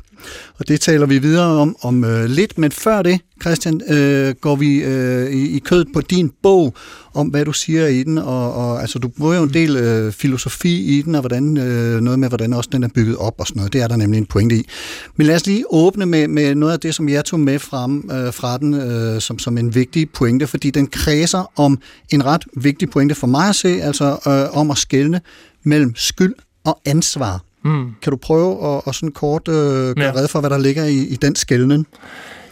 [0.57, 4.55] Og det taler vi videre om om øh, lidt, men før det, Christian, øh, går
[4.55, 6.73] vi øh, i, i kødet på din bog,
[7.13, 10.11] om hvad du siger i den, og, og altså, du bruger jo en del øh,
[10.11, 13.47] filosofi i den, og hvordan, øh, noget med, hvordan også den er bygget op og
[13.47, 13.73] sådan noget.
[13.73, 14.67] Det er der nemlig en pointe i.
[15.15, 18.09] Men lad os lige åbne med, med noget af det, som jeg tog med frem
[18.11, 22.43] øh, fra den, øh, som, som en vigtig pointe, fordi den kredser om en ret
[22.57, 25.21] vigtig pointe for mig at se, altså øh, om at skelne
[25.63, 27.41] mellem skyld og ansvar.
[27.65, 27.85] Mm.
[28.01, 30.11] Kan du prøve at, at sådan kort øh, gøre Ja.
[30.15, 31.85] red for, hvad der ligger i, i den skælden?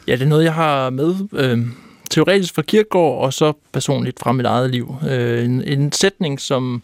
[0.10, 1.60] Ja, det er noget, jeg har med øh,
[2.10, 4.96] teoretisk fra Kierkegaard, og så personligt fra mit eget liv.
[5.10, 6.84] Øh, en, en sætning, som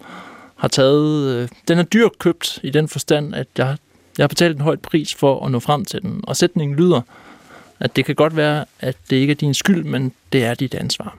[0.55, 1.35] har taget...
[1.35, 3.77] Øh, den er dyrt købt i den forstand, at jeg,
[4.17, 6.21] jeg har betalt en højt pris for at nå frem til den.
[6.23, 7.01] Og sætningen lyder,
[7.79, 10.75] at det kan godt være, at det ikke er din skyld, men det er dit
[10.75, 11.17] ansvar.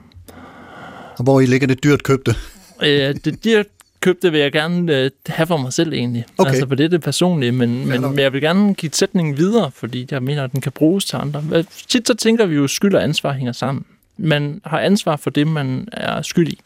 [1.17, 2.35] Og hvor I ligger det dyrt købte?
[2.83, 3.67] Øh, det dyrt
[4.07, 6.25] købte vil jeg gerne øh, have for mig selv egentlig.
[6.37, 6.49] Okay.
[6.49, 9.71] Altså for det er det personlige, men, men, men jeg vil gerne give sætningen videre,
[9.71, 11.63] fordi jeg mener, at den kan bruges til andre.
[11.87, 13.85] Tit så tænker vi jo, skyld og ansvar hænger sammen.
[14.17, 16.59] Man har ansvar for det, man er skyld i.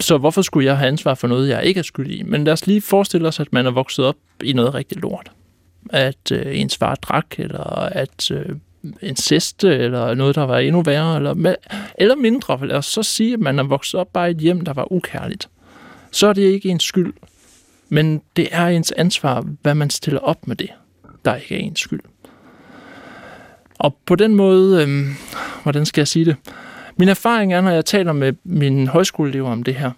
[0.00, 2.22] Så hvorfor skulle jeg have ansvar for noget, jeg ikke er skyld i?
[2.22, 5.30] Men lad os lige forestille os, at man er vokset op i noget rigtig lort.
[5.90, 8.46] At øh, ens far drak, eller at øh,
[9.02, 11.54] incest, eller noget, der var endnu værre, eller,
[11.98, 12.66] eller mindre.
[12.66, 14.92] Lad os så sige, at man er vokset op bare i et hjem, der var
[14.92, 15.48] ukærligt.
[16.12, 17.14] Så er det ikke ens skyld.
[17.88, 20.70] Men det er ens ansvar, hvad man stiller op med det,
[21.24, 22.00] der ikke er ens skyld.
[23.78, 25.06] Og på den måde, øh,
[25.62, 26.36] hvordan skal jeg sige det?
[26.96, 29.90] Min erfaring er, når jeg taler med mine højskoleelever om det her,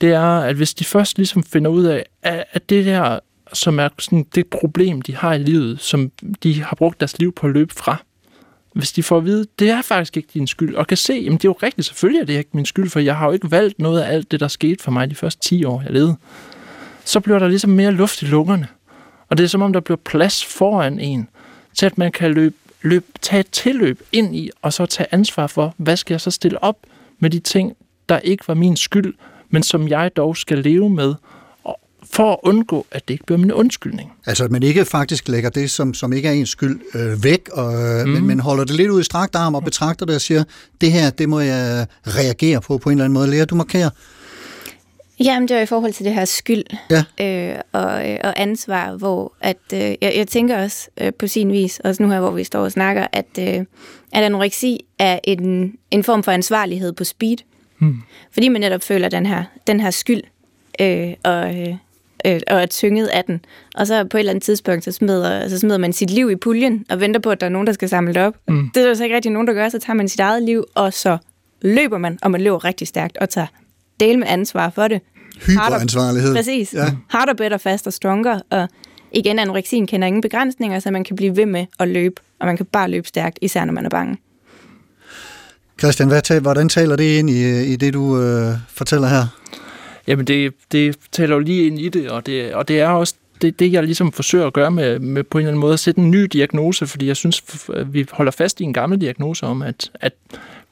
[0.00, 3.18] det er, at hvis de først ligesom finder ud af, at at det der,
[3.52, 6.10] som er sådan det problem, de har i livet, som
[6.42, 8.04] de har brugt deres liv på at løbe fra,
[8.72, 11.38] hvis de får at vide, det er faktisk ikke din skyld, og kan se, jamen
[11.38, 13.50] det er jo rigtigt, selvfølgelig er det ikke min skyld, for jeg har jo ikke
[13.50, 16.16] valgt noget af alt det, der skete for mig de første 10 år, jeg levede,
[17.04, 18.68] så bliver der ligesom mere luft i lungerne.
[19.28, 21.28] Og det er som om, der bliver plads foran en,
[21.74, 25.46] til at man kan løbe, løbe, tage et tilløb ind i, og så tage ansvar
[25.46, 26.76] for, hvad skal jeg så stille op
[27.18, 27.76] med de ting,
[28.08, 29.14] der ikke var min skyld,
[29.50, 31.14] men som jeg dog skal leve med,
[32.12, 34.12] for at undgå, at det ikke bliver min undskyldning.
[34.26, 37.48] Altså, at man ikke faktisk lægger det, som, som ikke er ens skyld, øh, væk,
[37.52, 37.72] og,
[38.04, 38.12] mm.
[38.12, 40.44] men, men holder det lidt ud i strakt arm og betragter det og siger,
[40.80, 43.30] det her, det må jeg reagere på på en eller anden måde.
[43.30, 43.90] Lærer du markerer?
[45.24, 47.04] Jamen, det var i forhold til det her skyld Ja.
[47.20, 51.52] øh, og, øh, og ansvar, hvor at, øh, jeg, jeg tænker også øh, på sin
[51.52, 53.64] vis, også nu her, hvor vi står og snakker, at, øh,
[54.12, 57.36] at anoreksi er en, en form for ansvarlighed på speed.
[57.78, 58.02] Hmm.
[58.32, 60.22] Fordi man netop føler den her, den her skyld,
[60.80, 61.74] øh, og, øh,
[62.26, 63.44] øh, og er tynget af den.
[63.74, 66.36] Og så på et eller andet tidspunkt, så smider, så smider man sit liv i
[66.36, 68.34] puljen, og venter på, at der er nogen, der skal samle det op.
[68.48, 68.70] Mm.
[68.74, 70.64] Det er der så ikke rigtig nogen, der gør, så tager man sit eget liv,
[70.74, 71.18] og så
[71.62, 73.46] løber man, og man løber rigtig stærkt, og tager
[74.00, 75.00] del med ansvar for det.
[75.46, 76.34] Hyperansvarlighed.
[76.34, 76.74] Præcis.
[76.74, 76.84] Ja.
[77.08, 78.40] Harder, better, faster, stronger.
[78.50, 78.68] Og
[79.12, 82.56] igen, anoreksien kender ingen begrænsninger, så man kan blive ved med at løbe, og man
[82.56, 84.18] kan bare løbe stærkt, især når man er bange.
[85.78, 89.26] Christian, hvad, hvordan taler det ind i, i det, du øh, fortæller her?
[90.06, 93.14] Jamen, det, det taler jo lige ind i det, og det, og det er også
[93.42, 95.80] det, det, jeg ligesom forsøger at gøre med, med på en eller anden måde at
[95.80, 97.42] sætte en ny diagnose, fordi jeg synes,
[97.86, 100.12] vi holder fast i en gammel diagnose om, at, at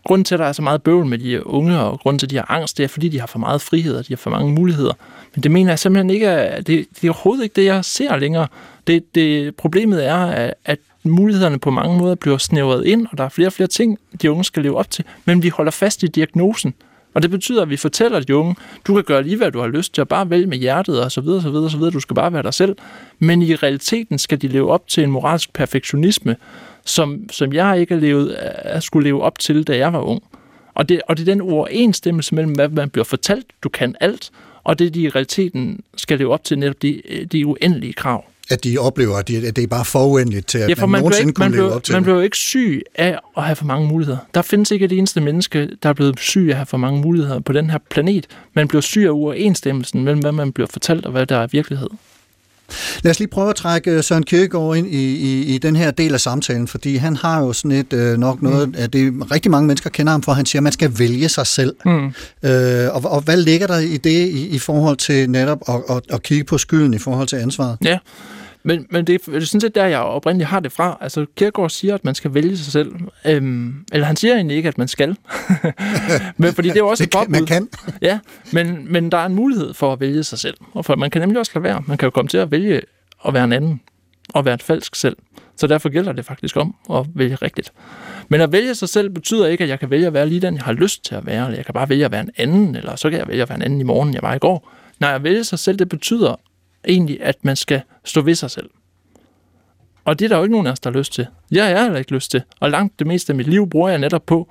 [0.04, 2.30] grunden til, at der er så meget bøvl med de unge, og grunden til, at
[2.30, 4.30] de har angst, det er, fordi de har for meget frihed, og de har for
[4.30, 4.92] mange muligheder.
[5.34, 8.16] Men det mener jeg simpelthen ikke, at det, det er overhovedet ikke det, jeg ser
[8.16, 8.46] længere.
[8.86, 13.24] Det, det, problemet er, at, at mulighederne på mange måder bliver snævret ind, og der
[13.24, 16.02] er flere og flere ting, de unge skal leve op til, men vi holder fast
[16.02, 16.74] i diagnosen.
[17.14, 19.68] Og det betyder, at vi fortæller de unge, du kan gøre lige, hvad du har
[19.68, 22.00] lyst til, og bare vælge med hjertet, og så videre, så videre, så videre, du
[22.00, 22.76] skal bare være dig selv.
[23.18, 26.36] Men i realiteten skal de leve op til en moralsk perfektionisme,
[26.84, 28.36] som, som jeg ikke har levet,
[28.74, 30.22] øh, skulle leve op til, da jeg var ung.
[30.74, 34.30] Og det, og det er den uoverensstemmelse mellem, hvad man bliver fortalt, du kan alt,
[34.64, 38.24] og det, de i realiteten skal leve op til, netop de, øh, de uendelige krav.
[38.50, 40.90] At de oplever, at, de, at det er bare foruendeligt til, at Ja, for man,
[40.90, 42.82] man, bliver nogensinde ikke, kunne man, leve bliver, op til man bliver jo ikke syg
[42.94, 44.18] af at have for mange muligheder.
[44.34, 47.00] Der findes ikke et eneste menneske, der er blevet syg af at have for mange
[47.00, 48.26] muligheder på den her planet.
[48.54, 51.88] Man bliver syg af uoverensstemmelsen mellem, hvad man bliver fortalt og hvad der er virkelighed.
[53.02, 56.14] Lad os lige prøve at trække Søren Kierkegaard ind i, i, i den her del
[56.14, 58.74] af samtalen, fordi han har jo sådan et øh, nok noget, mm.
[58.78, 61.46] at det rigtig mange mennesker kender ham for, han siger, at man skal vælge sig
[61.46, 61.76] selv.
[61.84, 62.06] Mm.
[62.42, 66.02] Øh, og, og hvad ligger der i det i, i forhold til netop at, at,
[66.10, 67.76] at kigge på skylden i forhold til ansvaret?
[67.84, 67.98] Ja,
[68.62, 70.98] men, men det er sådan set der, jeg oprindeligt har det fra.
[71.00, 72.92] Altså, Kierkegaard siger, at man skal vælge sig selv.
[73.24, 75.16] Øhm, eller han siger egentlig ikke, at man skal.
[76.36, 77.30] men fordi det er jo også Det et påbud.
[77.30, 77.68] man kan.
[78.02, 78.18] Ja,
[78.52, 80.56] men, men der er en mulighed for at vælge sig selv.
[80.72, 81.82] Og for man kan nemlig også lade være.
[81.86, 82.80] Man kan jo komme til at vælge
[83.26, 83.80] at være en anden.
[84.34, 85.16] Og være et falsk selv.
[85.56, 87.72] Så derfor gælder det faktisk om at vælge rigtigt.
[88.28, 90.54] Men at vælge sig selv betyder ikke, at jeg kan vælge at være lige den,
[90.54, 91.44] jeg har lyst til at være.
[91.44, 92.74] Eller jeg kan bare vælge at være en anden.
[92.76, 94.70] Eller så kan jeg vælge at være en anden i morgen, jeg var i går.
[95.00, 96.40] Nej, at vælge sig selv, det betyder
[96.88, 98.70] egentlig, at man skal stå ved sig selv.
[100.04, 101.26] Og det er der jo ikke nogen af os, der har lyst til.
[101.50, 102.42] Jeg har heller ikke lyst til.
[102.60, 104.48] Og langt det meste af mit liv bruger jeg netop på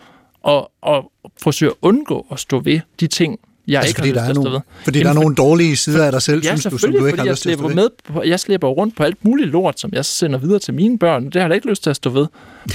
[0.47, 1.03] at, at
[1.37, 3.39] forsøge at undgå at stå ved de ting,
[3.69, 4.59] jeg Altså, ikke fordi der er at nogle- ved.
[4.83, 7.19] fordi der er nogle dårlige sider af dig selv, ja, synes du, som du ikke
[7.19, 7.75] har lyst til jeg at stå ved.
[7.75, 10.99] med på, Jeg slæber rundt på alt muligt lort, som jeg sender videre til mine
[10.99, 11.25] børn.
[11.25, 12.27] Det har jeg ikke lyst til at stå ved.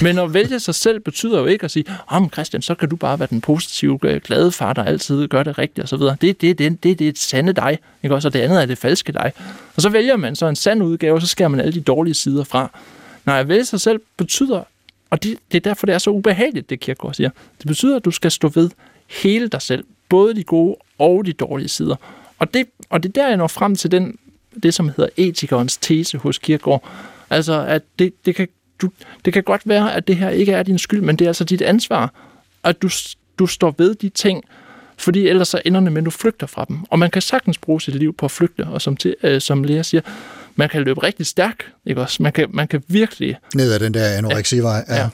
[0.03, 2.97] Men at vælge sig selv betyder jo ikke at sige, om Christian, så kan du
[2.97, 6.17] bare være den positive, øh, glade far, der altid gør det rigtigt og så videre.
[6.21, 8.29] Det er det, det, det, det er et sande dig, ikke også?
[8.29, 9.33] Og det andet er det falske dig.
[9.77, 12.15] Og så vælger man så en sand udgave, og så skærer man alle de dårlige
[12.15, 12.79] sider fra.
[13.25, 14.63] Når jeg vælger sig selv betyder,
[15.11, 17.31] og det, det er derfor, det er så ubehageligt, det Kierkegaard siger.
[17.59, 18.71] Det betyder, at du skal stå ved
[19.23, 19.85] hele dig selv.
[20.15, 21.97] Både de gode og de dårlige sider.
[22.39, 24.19] Og det, og det er der, jeg når frem til den,
[24.63, 26.89] det, som hedder etikernes tese hos Kierkegaard.
[27.31, 28.49] Altså, at det, det, kan,
[28.83, 28.91] du,
[29.25, 31.45] det kan godt være, at det her ikke er din skyld, men det er altså
[31.45, 32.13] dit ansvar,
[32.65, 32.89] at du,
[33.39, 34.45] du står ved de ting,
[34.97, 36.79] fordi ellers så ender det med, at du flygter fra dem.
[36.91, 39.65] Og man kan sagtens bruge sit liv på at flygte, og som, til, øh, som
[39.65, 40.01] Lea siger,
[40.57, 42.23] man kan løbe rigtig stærkt, ikke også?
[42.23, 43.37] Man kan, man kan virkelig...
[43.55, 44.85] Ned ad den der anoreksivej.
[44.89, 44.95] Ja.
[44.95, 45.09] Ja.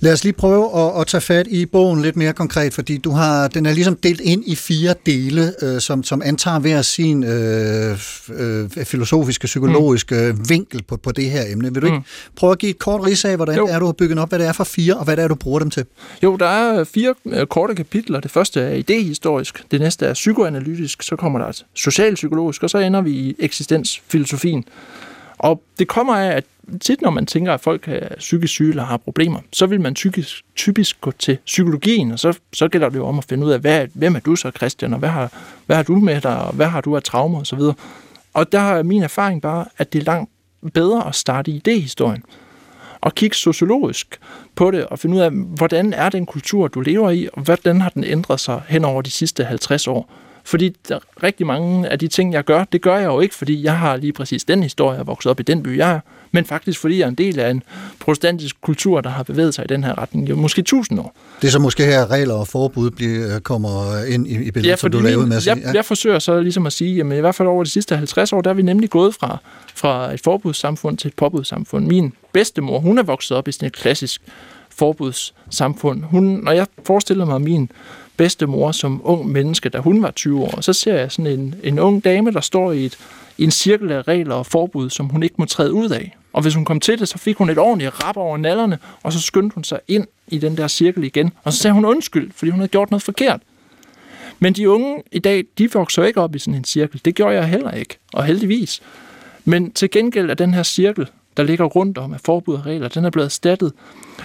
[0.00, 3.10] Lad os lige prøve at, at tage fat i bogen lidt mere konkret, fordi du
[3.10, 7.24] har, den er ligesom delt ind i fire dele, øh, som, som antager hver sin
[7.24, 7.98] øh,
[8.34, 10.48] øh, filosofiske, psykologiske mm.
[10.48, 11.72] vinkel på, på det her emne.
[11.74, 12.04] Vil du ikke Mm.
[12.36, 13.66] prøve at give et kort rids af, hvordan Jo.
[13.66, 15.34] er du har bygget op, hvad det er for fire, og hvad det er, du
[15.34, 15.84] bruger dem til?
[16.22, 18.20] Jo, der er fire øh, korte kapitler.
[18.20, 22.78] Det første er idehistorisk, det næste er psykoanalytisk, så kommer der et socialpsykologisk, og så
[22.78, 24.64] ender vi i eksistensfilosofien.
[25.38, 26.44] Og det kommer af, at
[26.78, 29.94] tit når man tænker, at folk er psykisk syge eller har problemer, så vil man
[29.94, 33.50] typisk, typisk gå til psykologien, og så, så gælder det jo om at finde ud
[33.50, 35.32] af, hvad, hvem er du så, Christian, og hvad har,
[35.66, 37.60] hvad har du med dig, og hvad har du af traumer osv.
[38.34, 40.30] Og der er min erfaring bare, at det er langt
[40.74, 42.20] bedre at starte i idéhistorien
[43.00, 44.18] og kigge sociologisk
[44.54, 47.80] på det og finde ud af, hvordan er den kultur, du lever i, og hvordan
[47.80, 50.12] har den ændret sig hen over de sidste 50 år.
[50.44, 53.64] Fordi der, rigtig mange af de ting, jeg gør, det gør jeg jo ikke, fordi
[53.64, 56.00] jeg har lige præcis den historie, jeg er vokset op i den by, jeg er,
[56.32, 57.62] men faktisk fordi jeg er en del af en
[58.00, 61.14] protestantisk kultur, der har bevæget sig i den her retning i måske tusind år.
[61.40, 64.76] Det er så måske her, regler og forbud bliver, kommer ind i, i billedet, ja,
[64.76, 65.62] som du lavede med at sige.
[65.66, 68.32] jeg, jeg forsøger så ligesom at sige, jamen i hvert fald over de sidste 50
[68.32, 69.38] år, der er vi nemlig gået fra,
[69.74, 71.86] fra et forbudssamfund til et påbudssamfund.
[71.86, 74.22] Min bedstemor, hun er vokset op i sådan et klassisk
[74.70, 76.02] forbudssamfund.
[76.04, 77.70] Hun, når jeg forestiller mig min
[78.20, 81.78] bedstemor som ung menneske, da hun var 20 år, så ser jeg sådan en, en
[81.78, 82.98] ung dame, der står i, et,
[83.38, 86.16] i en cirkel af regler og forbud, som hun ikke må træde ud af.
[86.32, 89.12] Og hvis hun kom til det, så fik hun et ordentligt rap over nallerne, og
[89.12, 91.32] så skyndte hun sig ind i den der cirkel igen.
[91.44, 93.40] Og så sagde hun undskyld, fordi hun havde gjort noget forkert.
[94.38, 97.00] Men de unge i dag, de vokser ikke op i sådan en cirkel.
[97.04, 98.82] Det gjorde jeg heller ikke, og heldigvis.
[99.44, 101.06] Men til gengæld er den her cirkel,
[101.40, 103.72] der ligger rundt om af forbud og regler, den er blevet erstattet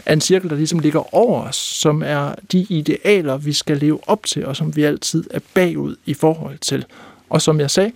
[0.05, 3.99] af en cirkel, der ligesom ligger over os, som er de idealer, vi skal leve
[4.07, 6.85] op til, og som vi altid er bagud i forhold til.
[7.29, 7.91] Og som jeg sagde,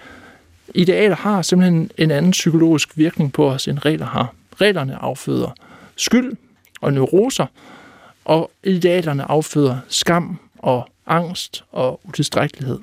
[0.75, 4.33] idealer har simpelthen en anden psykologisk virkning på os, end regler har.
[4.61, 5.51] Reglerne afføder
[5.95, 6.33] skyld
[6.81, 7.45] og neuroser,
[8.25, 12.79] og idealerne afføder skam og angst og utilstrækkelighed.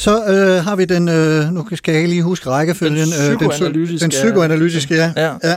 [0.00, 2.96] Så øh, har vi den, øh, nu skal jeg lige huske rækkefølgen.
[2.98, 5.12] Den øh, psy- psykoanalytiske- Den psykoanalytiske, ja.
[5.16, 5.32] Ja.
[5.44, 5.56] ja.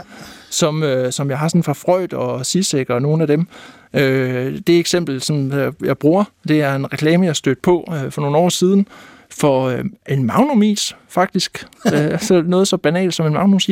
[0.50, 3.46] Som, øh, som jeg har sådan fra Freud og Sisek og nogle af dem.
[3.94, 8.10] Øh, det eksempel, som øh, jeg bruger, det er en reklame, jeg stødte på øh,
[8.12, 8.86] for nogle år siden,
[9.30, 11.66] for øh, en magnumis, faktisk.
[11.94, 13.70] øh, så noget så banalt som en magnumis.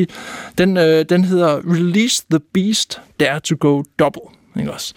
[0.59, 4.23] Den, øh, den hedder Release the Beast, Dare to Go Double.
[4.59, 4.95] Ikke også?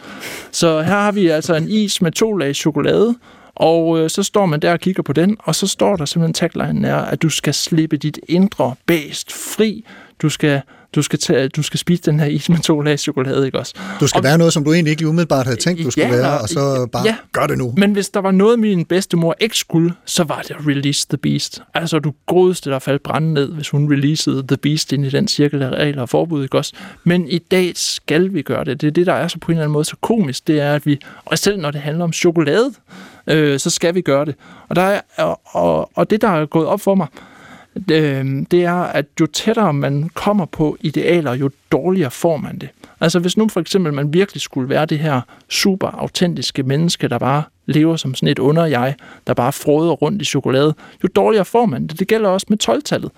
[0.52, 3.16] Så her har vi altså en is med to lag chokolade,
[3.56, 6.34] og øh, så står man der og kigger på den, og så står der simpelthen
[6.34, 9.86] tagline er, at du skal slippe dit indre bæst fri.
[10.22, 10.62] Du skal,
[10.96, 13.74] du skal, tage, du skal spise den her is med to lag chokolade, ikke også?
[14.00, 16.16] Du skal og, være noget, som du egentlig ikke umiddelbart havde tænkt, du skulle Ja,
[16.16, 17.16] være, og så bare ja.
[17.32, 17.74] gør det nu.
[17.78, 21.18] Men hvis der var noget, min bedstemor ikke skulle, så var det at release the
[21.18, 21.62] beast.
[21.74, 25.28] Altså, du godeste, der faldt brænde ned, hvis hun releasede the beast ind i den
[25.28, 26.74] cirkel af regler og forbud, ikke også?
[27.04, 28.82] Men i dag skal vi gøre det.
[28.82, 30.74] Det er det, der er så på en eller anden måde så komisk, det er,
[30.74, 32.74] at vi, og selv når det handler om chokolade,
[33.28, 34.36] øh, så skal vi gøre det.
[34.70, 37.08] Og, der er, og, og, og det, der er gået op for mig,
[37.92, 42.70] øh, det er, at jo tættere man kommer på idealer, jo dårligere får man det.
[43.00, 47.18] Altså hvis nu for eksempel man virkelig skulle være det her super autentiske menneske, der
[47.18, 48.96] bare lever som sådan et under-jeg,
[49.28, 50.74] der bare froder rundt i chokolade,
[51.04, 52.00] jo dårligere får man det.
[52.00, 53.12] Det gælder også med 12-tallet.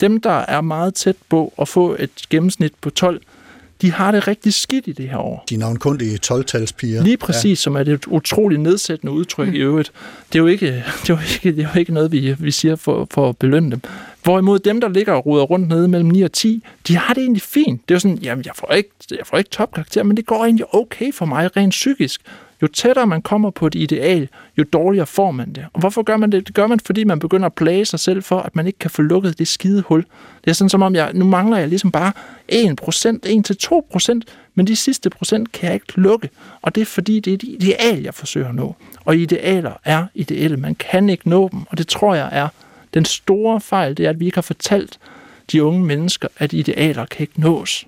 [0.00, 3.20] Dem, der er meget tæt på at få et gennemsnit på 12,
[3.82, 5.44] de har det rigtig skidt i det her år.
[5.50, 7.02] De navnkundige 12-talspiger.
[7.02, 7.54] Lige præcis, ja.
[7.62, 9.54] som er det et utroligt nedsættende udtryk mm.
[9.54, 9.92] i øvrigt.
[10.32, 10.66] Det er jo ikke,
[11.02, 13.36] det er jo ikke, det er jo ikke noget, vi, vi siger for, for at
[13.36, 13.80] belønne dem.
[14.22, 17.20] Hvorimod dem, der ligger og ruder rundt nede mellem 9 og 10, de har det
[17.20, 17.88] egentlig fint.
[17.88, 20.44] Det er jo sådan, jamen jeg får ikke, jeg får ikke topkarakter, men det går
[20.44, 22.20] egentlig okay for mig rent psykisk.
[22.62, 25.66] Jo tættere man kommer på et ideal, jo dårligere får man det.
[25.72, 26.46] Og hvorfor gør man det?
[26.46, 28.90] Det gør man, fordi man begynder at plage sig selv for, at man ikke kan
[28.90, 30.04] få lukket det skide hul.
[30.44, 32.12] Det er sådan som om, jeg, nu mangler jeg ligesom bare
[32.52, 34.20] 1%, 1-2%,
[34.54, 36.28] men de sidste procent kan jeg ikke lukke.
[36.62, 38.76] Og det er fordi, det er et ideal, jeg forsøger at nå.
[39.04, 40.56] Og idealer er ideelle.
[40.56, 42.48] Man kan ikke nå dem, og det tror jeg er
[42.94, 44.98] den store fejl, det er, at vi ikke har fortalt
[45.52, 47.86] de unge mennesker, at idealer kan ikke nås.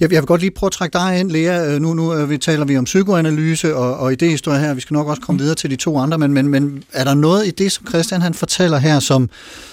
[0.00, 1.74] Jeg, vil godt lige prøve at trække dig ind, Lea.
[1.74, 4.74] Øh, Nu, nu øh, vi taler vi om psykoanalyse og, og idéhistorie her.
[4.74, 7.14] Vi skal nok også komme videre til de to andre, men, men, men er der
[7.14, 9.30] noget i det, som Christian han fortæller her, som,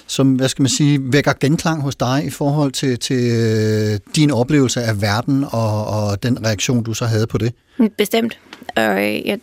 [0.08, 4.32] som hvad skal man sige, vækker genklang hos dig i forhold til, til øh, din
[4.32, 7.54] oplevelse af verden og, og den reaktion, du så havde på det?
[7.98, 8.39] Bestemt.
[8.76, 9.39] Og jeg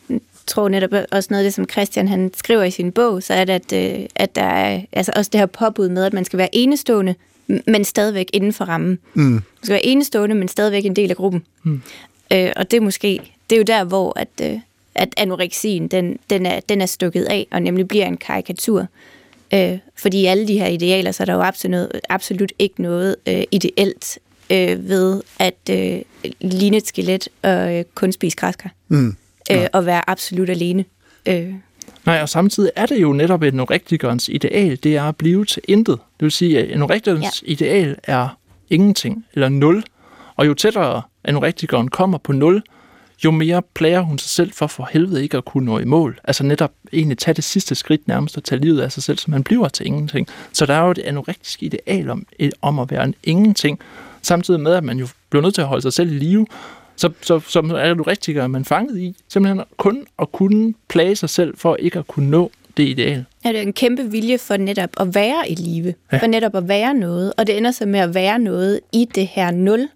[0.46, 3.44] tror netop også noget af det, som Christian han skriver i sin bog, så er
[3.44, 3.72] det, at,
[4.16, 7.14] at der er altså også det her påbud med, at man skal være enestående,
[7.66, 8.98] men stadigvæk inden for rammen.
[9.14, 9.22] Mm.
[9.22, 11.44] Man skal være enestående, men stadigvæk en del af gruppen.
[11.62, 11.82] Mm.
[12.32, 13.20] Øh, og det er måske,
[13.50, 14.58] det er jo der, hvor at, øh,
[14.94, 18.86] at anoreksien, den, den, er, den er stukket af, og nemlig bliver en karikatur.
[19.54, 23.16] Øh, fordi i alle de her idealer, så er der jo absolut, absolut ikke noget
[23.28, 24.18] øh, ideelt
[24.50, 26.00] øh, ved at øh,
[26.40, 28.72] ligne et skelet og øh, kun spise græskar.
[28.88, 29.16] Mm.
[29.52, 30.84] Øh, og være absolut alene.
[31.26, 31.54] Øh,
[32.06, 35.98] Nej, og samtidig er det jo netop anorektikernes ideal, det er at blive til intet.
[35.98, 37.52] Det vil sige, at anorektikernes ja.
[37.52, 38.28] ideal er
[38.70, 39.84] ingenting, eller nul.
[40.36, 42.62] Og jo tættere anorektikeren kommer på nul,
[43.24, 46.20] jo mere plager hun sig selv for for helvede ikke at kunne nå i mål.
[46.24, 49.30] Altså netop egentlig tage det sidste skridt nærmest og tage livet af sig selv, så
[49.30, 50.28] man bliver til ingenting.
[50.52, 52.26] Så der er jo et anorektisk ideal om,
[52.62, 53.78] om at være en ingenting,
[54.22, 56.46] samtidig med, at man jo bliver nødt til at holde sig selv i live.
[57.00, 61.76] Så, så anorektiker er man fanget i simpelthen kun at kunne plage sig selv for
[61.76, 63.24] ikke at kunne nå det ideal.
[63.44, 65.94] Ja, det er en kæmpe vilje for netop at være i live.
[66.12, 66.18] Ja.
[66.18, 67.32] For netop at være noget.
[67.38, 69.88] Og det ender så med at være noget i det her nul.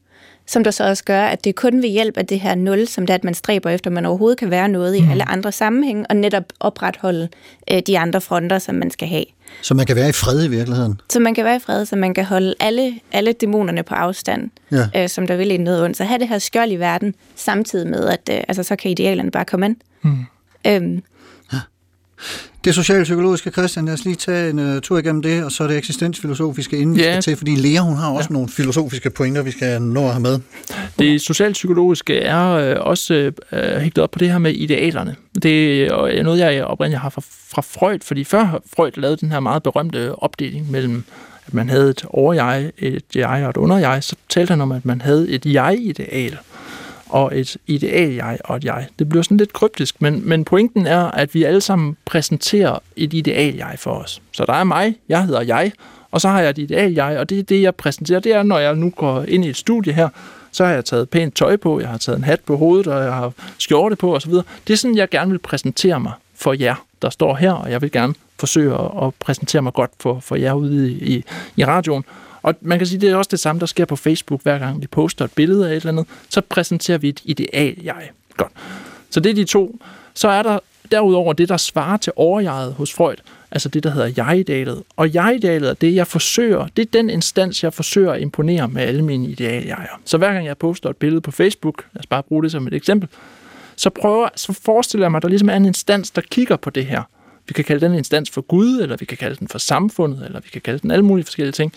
[0.47, 2.87] som der så også gør, at det er kun ved hjælp af det her nul,
[2.87, 5.11] som det er, at man stræber efter, man overhovedet kan være noget i Mm.
[5.11, 7.29] alle andre sammenhænge, og netop opretholde
[7.73, 9.25] øh, de andre fronter, som man skal have.
[9.63, 11.01] Så man kan være i fred i virkeligheden.
[11.11, 14.51] Så man kan være i fred, så man kan holde alle, alle dæmonerne på afstand,
[14.73, 15.03] Ja.
[15.03, 15.97] øh, som der vil en noget ondt.
[15.97, 19.31] Så have det her skjold i verden, samtidig med, at øh, altså, så kan idealerne
[19.31, 19.77] bare komme ind.
[20.03, 20.19] Mm.
[20.67, 21.03] Øhm,
[22.65, 25.69] Det socialpsykologiske, Christian, lad os lige tage en uh, tur igennem det, og så er
[25.69, 27.13] det eksistensfilosofiske, inden vi Ja.
[27.13, 28.33] skal til, fordi Lea, hun har også ja.
[28.33, 30.39] nogle filosofiske pointer, vi skal nå at have med.
[30.99, 33.15] Det socialpsykologiske er øh, også
[33.53, 35.17] øh, hægtet op på det her med idealerne.
[35.43, 39.41] Det er noget, jeg oprindeligt har fra, fra Freud, fordi før Freud lavede den her
[39.41, 41.05] meget berømte opdeling mellem,
[41.47, 44.85] at man havde et overjeg, et jeg og et underjeg, så talte han om, at
[44.85, 46.39] man havde et jeg-ideal
[47.15, 48.87] og et ideal-jeg og et jeg.
[48.99, 53.13] Det bliver sådan lidt kryptisk, men, men pointen er, at vi alle sammen præsenterer et
[53.13, 54.23] ideal-jeg for os.
[54.33, 55.73] Så der er mig, jeg hedder jeg,
[56.11, 58.21] og så har jeg et ideal-jeg, og det er det, jeg præsenterer.
[58.21, 60.09] Det er, når jeg nu går ind i et studie her,
[60.53, 63.05] så har jeg taget pænt tøj på, jeg har taget en hat på hovedet, og
[63.05, 64.33] jeg har skjorte på osv.
[64.67, 67.83] Det er sådan, jeg gerne vil præsentere mig for jer, der står her, og jeg
[67.83, 71.25] vil gerne forsøge at, at præsentere mig godt for, for jer ude i, i,
[71.57, 72.05] i radioen.
[72.45, 74.83] Og man kan sige, det er også det samme, der sker på Facebook, hver gang
[74.83, 78.11] vi poster et billede af et eller andet, så præsenterer vi et ideal-jeg.
[78.37, 78.53] Godt.
[79.11, 79.79] Så det er de to.
[80.15, 80.59] Så er der
[80.91, 83.17] derudover det, der svarer til overjeget hos Freud,
[83.51, 84.83] altså det, der hedder jeg-idealet.
[84.97, 88.83] Og jeg-idealet er det, jeg forsøger, det er den instans, jeg forsøger at imponere med
[88.83, 90.01] alle mine idealjeger.
[90.05, 92.67] Så hver gang jeg poster et billede på Facebook, lad os bare bruge det som
[92.67, 93.09] et eksempel,
[93.77, 96.71] så, prøver, så forestiller jeg mig, at der ligesom er en instans, der kigger på
[96.71, 97.03] det her.
[97.47, 100.41] Vi kan kalde den instans for Gud, eller vi kan kalde den for samfundet, eller
[100.41, 101.73] vi kan kalde den alle mulige forskellige ting.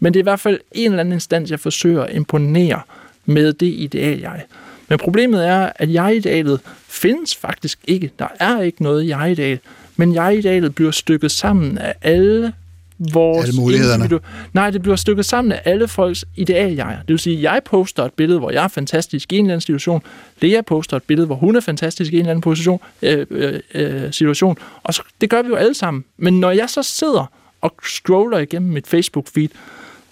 [0.00, 2.80] Men det er i hvert fald en eller anden instans, jeg forsøger at imponere
[3.26, 4.44] med det ideal, jeg.
[4.88, 8.10] Men problemet er, at jeg-idealet findes faktisk ikke.
[8.18, 9.58] Der er ikke noget jeg-ideal.
[9.96, 12.52] Men jeg-idealet bliver stykket sammen af alle
[12.98, 13.46] vores...
[13.48, 14.04] Alle mulighederne.
[14.04, 14.20] individu-
[14.52, 16.98] Nej, det bliver stykket sammen af alle folks ideal jeg.
[17.00, 19.52] Det vil sige, at jeg poster et billede, hvor jeg er fantastisk i en eller
[19.54, 20.02] anden situation.
[20.40, 23.60] Lea poster et billede, hvor hun er fantastisk i en eller anden position, øh, øh,
[23.74, 24.58] øh, situation.
[24.82, 26.04] Og så, det gør vi jo alle sammen.
[26.16, 29.48] Men når jeg så sidder og scroller igennem mit Facebook-feed,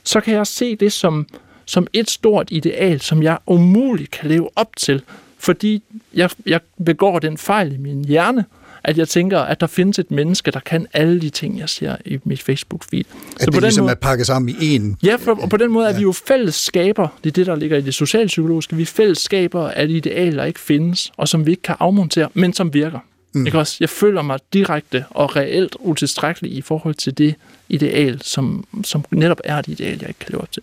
[0.04, 1.26] så kan jeg se det som,
[1.64, 5.02] som et stort ideal, som jeg umuligt kan leve op til,
[5.38, 5.82] fordi
[6.14, 8.44] jeg, jeg begår den fejl i min hjerne,
[8.84, 11.96] at jeg tænker, at der findes et menneske, der kan alle de ting, jeg ser
[12.04, 13.02] i mit Facebook-feed.
[13.40, 14.96] At det ligesom er pakket sammen i en.
[15.02, 17.08] Ja, for, og på den måde er vi jo fællesskaber.
[17.24, 18.76] Det er det, der ligger i det socialpsykologiske.
[18.76, 22.52] Vi er fællesskaber af idealer, der ikke findes, og som vi ikke kan afmontere, men
[22.52, 22.98] som virker.
[23.34, 23.46] Mm.
[23.46, 23.76] Ikke også?
[23.80, 27.34] Jeg føler mig direkte og reelt utilstrækkelig i forhold til det
[27.68, 30.62] ideal, som, som netop er et ideal, jeg ikke kan leve op til.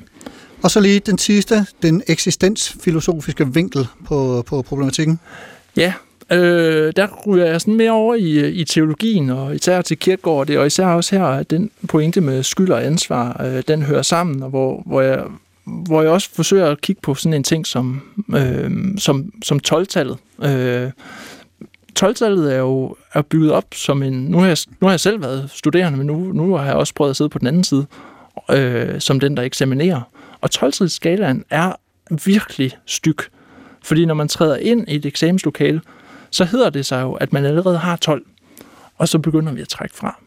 [0.63, 5.19] Og så lige den sidste, den eksistensfilosofiske vinkel på, på problematikken.
[5.77, 5.93] Ja,
[6.31, 10.57] øh, der ryger jeg sådan mere over i, i teologien, og især til kirkegård, det,
[10.59, 14.43] og især også her, at den pointe med skyld og ansvar, øh, den hører sammen,
[14.43, 15.23] og hvor, hvor, jeg,
[15.63, 18.01] hvor jeg også forsøger at kigge på sådan en ting som,
[18.35, 20.17] øh, som, som 12-tallet.
[20.43, 20.89] Øh,
[21.99, 24.13] 12-tallet er jo er bygget op som en...
[24.13, 26.93] Nu har, jeg, nu har jeg selv været studerende, men nu, nu har jeg også
[26.93, 27.85] prøvet at sidde på den anden side,
[28.51, 30.01] øh, som den, der eksaminerer.
[30.41, 31.73] Og 12-skalaen er
[32.25, 33.29] virkelig styk.
[33.83, 35.81] Fordi når man træder ind i et eksamenslokale,
[36.31, 38.25] så hedder det sig jo, at man allerede har 12,
[38.97, 40.19] og så begynder vi at trække fra.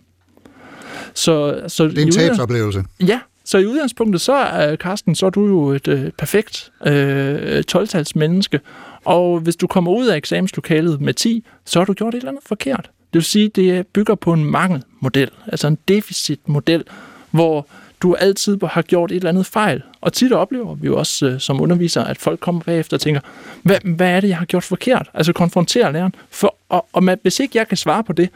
[1.15, 2.85] Så, så Det er en tabsoplevelse.
[3.01, 7.63] Ja, så i udgangspunktet, så er Carsten, så er du jo et øh, perfekt øh,
[7.73, 8.61] 12-tals menneske,
[9.05, 12.31] og hvis du kommer ud af eksamenslokalet med 10, så har du gjort et eller
[12.31, 12.91] andet forkert.
[13.13, 16.85] Det vil sige, det bygger på en mangelmodel, altså en deficitmodel,
[17.31, 17.67] hvor
[18.01, 19.83] du altid har gjort et eller andet fejl.
[20.01, 23.21] Og tit oplever vi jo også øh, som undervisere, at folk kommer bagefter og tænker,
[23.63, 25.11] hvad, hvad er det, jeg har gjort forkert?
[25.15, 26.15] Altså konfronterer læreren.
[26.31, 28.29] For, og, og man, hvis ikke jeg kan svare på det,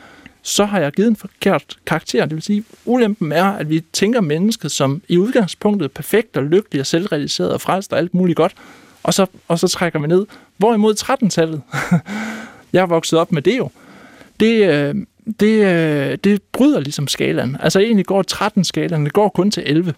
[0.42, 2.24] så har jeg givet en forkert karakter.
[2.26, 6.80] Det vil sige, ulempen er, at vi tænker mennesket som i udgangspunktet perfekt og lykkelig
[6.80, 8.54] og selvrealiseret og frelst og alt muligt godt,
[9.08, 10.26] og så, og så trækker vi ned.
[10.56, 11.62] Hvorimod 13-tallet,
[12.72, 13.70] jeg er vokset op med det jo,
[14.40, 14.94] det, øh,
[15.40, 17.56] det, øh, det bryder ligesom skalaen.
[17.60, 19.94] Altså egentlig går 13-skalaen, det går kun til 11.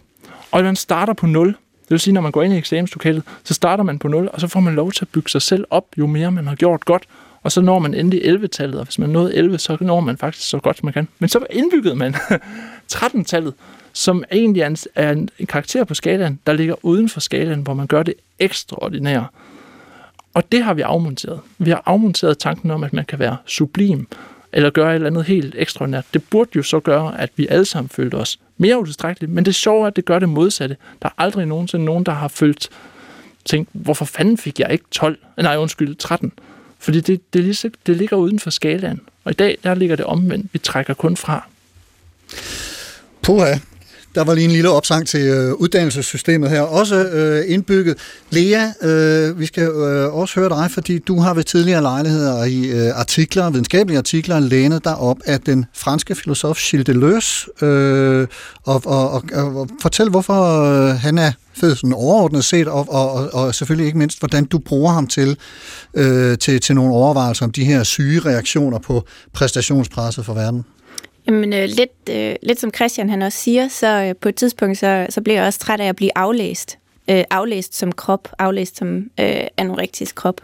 [0.51, 1.49] Og man starter på 0.
[1.49, 1.57] Det
[1.91, 4.49] vil sige, når man går ind i eksamenslokalet, så starter man på 0, og så
[4.49, 7.03] får man lov til at bygge sig selv op, jo mere man har gjort godt.
[7.43, 10.49] Og så når man endelig 11-tallet, og hvis man nåede 11, så når man faktisk
[10.49, 11.09] så godt, som man kan.
[11.19, 12.15] Men så indbyggede man
[12.93, 13.55] 13-tallet,
[13.93, 17.75] som egentlig er en, er en karakter på skalaen, der ligger uden for skalaen, hvor
[17.75, 19.27] man gør det ekstraordinære.
[20.35, 21.41] Og det har vi afmonteret.
[21.59, 24.07] Vi har afmonteret tanken om, at man kan være sublim,
[24.53, 26.05] eller gøre et eller andet helt ekstraordinært.
[26.15, 29.55] Det burde jo så gøre, at vi alle sammen følte os mere utilstrækkelige, men det
[29.55, 30.77] sjove er, at det gør det modsatte.
[31.03, 32.69] Der er aldrig nogensinde nogen, der har følt,
[33.45, 35.19] tænkt, hvorfor fanden fik jeg ikke 12?
[35.37, 36.33] Nej, undskyld, 13.
[36.79, 39.01] Fordi det, det, lige, det ligger uden for skalaen.
[39.25, 40.47] Og i dag, der ligger det omvendt.
[40.53, 41.49] Vi trækker kun fra.
[43.23, 43.55] Puha.
[44.15, 47.99] Der var lige en lille opsang til øh, uddannelsessystemet her, også øh, indbygget.
[48.31, 52.69] Lea, øh, vi skal øh, også høre dig, fordi du har ved tidligere lejligheder i
[52.69, 58.27] øh, artikler, videnskabelige artikler, lænet dig op af den franske filosof Gilles Deleuze, øh,
[58.65, 63.13] og, og, og, og fortæl, hvorfor øh, han er fed sådan overordnet set, og, og,
[63.13, 65.37] og, og selvfølgelig ikke mindst, hvordan du bruger ham til,
[65.95, 70.65] øh, til, til nogle overvejelser om de her syge reaktioner på præstationspresset for verden.
[71.27, 74.79] Jamen, øh, lidt, øh, lidt som Christian han også siger, så øh, på et tidspunkt,
[74.79, 76.79] så, så blev jeg også træt af at blive aflæst.
[77.11, 80.41] Øh, aflæst som krop, aflæst som øh, anorektisk krop.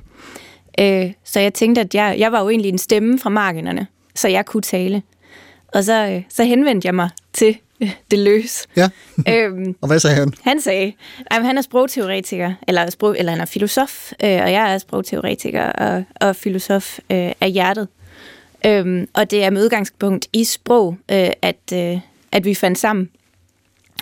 [0.81, 4.29] Øh, så jeg tænkte, at jeg, jeg var jo egentlig en stemme fra marginerne, så
[4.29, 5.03] jeg kunne tale.
[5.69, 8.67] Og så, øh, så henvendte jeg mig til øh, det løs.
[8.77, 8.89] Ja,
[9.35, 10.33] øhm, og hvad sagde han?
[10.43, 10.93] han sagde,
[11.27, 15.65] at han er sprogteoretiker, eller, sprog, eller han er filosof, øh, og jeg er sprogteoretiker
[15.73, 17.89] og, og filosof øh, af hjertet.
[18.67, 21.99] Øhm, og det er med udgangspunkt i sprog, øh, at, øh,
[22.33, 23.11] at vi fandt sammen.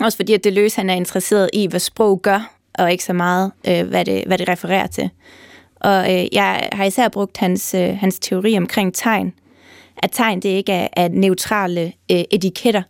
[0.01, 3.13] Også fordi, at det løs, han er interesseret i, hvad sprog gør, og ikke så
[3.13, 5.09] meget, øh, hvad, det, hvad det refererer til.
[5.75, 9.33] Og øh, jeg har især brugt hans, øh, hans teori omkring tegn.
[9.97, 12.81] At tegn, det ikke er, er neutrale øh, etiketter,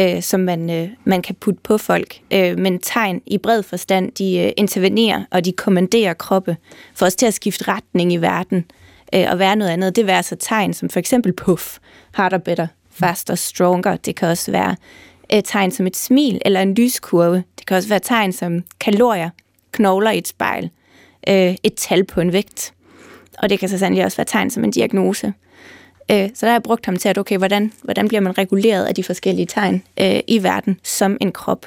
[0.00, 2.20] øh, som man, øh, man kan putte på folk.
[2.30, 6.56] Øh, men tegn i bred forstand, de øh, intervenerer, og de kommanderer kroppe,
[6.94, 8.64] for os til at skifte retning i verden
[9.14, 9.96] øh, og være noget andet.
[9.96, 11.78] Det vil altså tegn som for eksempel puff,
[12.12, 13.96] harder, better, faster, stronger.
[13.96, 14.76] Det kan også være
[15.32, 17.44] øh, tegn som et smil eller en lyskurve.
[17.58, 19.30] Det kan også være tegn som kalorier,
[19.72, 20.70] knogler i et spejl,
[21.28, 22.72] øh, et tal på en vægt.
[23.38, 25.32] Og det kan så sandelig også være tegn som en diagnose.
[26.10, 28.84] Øh, så der har jeg brugt ham til, at okay, hvordan, hvordan bliver man reguleret
[28.84, 31.66] af de forskellige tegn øh, i verden som en krop.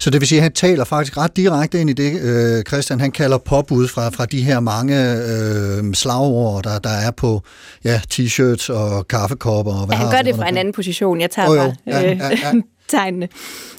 [0.00, 3.00] Så det vil sige, at han taler faktisk ret direkte ind i det, øh, Christian,
[3.00, 7.42] han kalder påbud fra, fra de her mange øh, slagord, der, der er på
[7.84, 9.72] ja, t-shirts og kaffekopper.
[9.72, 11.20] Og hvad Ja, han gør det fra en anden position.
[11.20, 11.56] Jeg tager jo.
[11.56, 12.52] bare Ja, øh, ja, ja.
[12.88, 13.28] tegnene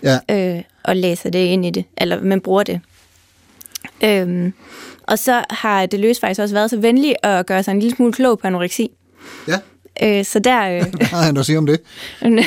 [0.04, 0.20] Ja.
[0.32, 2.82] øh, og læser det ind i det, eller man bruger det.
[4.04, 4.54] Øhm,
[5.04, 7.96] og så har det løs faktisk også været så venlig at gøre sig en lille
[7.96, 8.92] smule klog på anoreksi.
[9.48, 9.60] Ja.
[10.04, 11.82] Øh, så der, øh, Hvad har han at sige om det?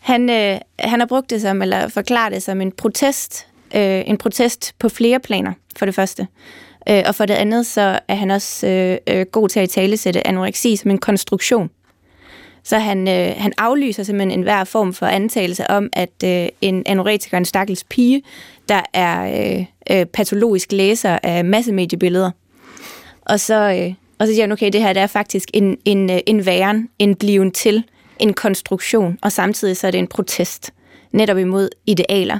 [0.00, 3.46] han, øh, han har brugt det som, eller forklaret det som en protest.
[3.74, 6.26] Øh, en protest på flere planer, for det første.
[6.88, 10.26] Øh, og for det andet, så er han også øh, øh, god til at italesætte
[10.26, 11.70] anoreksi som en konstruktion.
[12.64, 17.34] Så han, øh, han aflyser simpelthen enhver form for antagelse om, at øh, en anoretiker
[17.34, 18.22] er en stakkels pige,
[18.68, 22.30] der er øh, øh, patologisk læser af massemediebilleder.
[23.20, 26.10] Og så, øh, og så siger han, okay, det her det er faktisk en, en,
[26.10, 27.84] øh, en væren, en bliven til,
[28.18, 30.70] en konstruktion, og samtidig så er det en protest
[31.12, 32.38] netop imod idealer,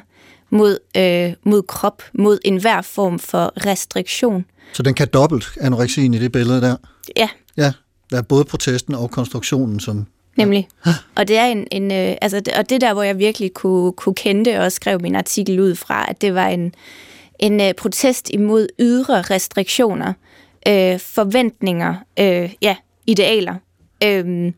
[0.50, 4.44] mod, øh, mod krop, mod enhver form for restriktion.
[4.72, 6.76] Så den kan dobbelt anoreksien i det billede der.
[7.16, 7.72] Ja, Ja,
[8.10, 10.06] der er både protesten og konstruktionen, som...
[10.36, 10.68] Nemlig.
[11.16, 13.92] Og det er en, en øh, altså, det- og det der, hvor jeg virkelig kunne,
[13.92, 16.74] kunne kende det, og skrev min artikel ud fra, at det var en,
[17.38, 20.12] en øh, protest imod ydre restriktioner,
[20.68, 23.54] øh, forventninger, øh, ja, idealer,
[24.04, 24.52] øh,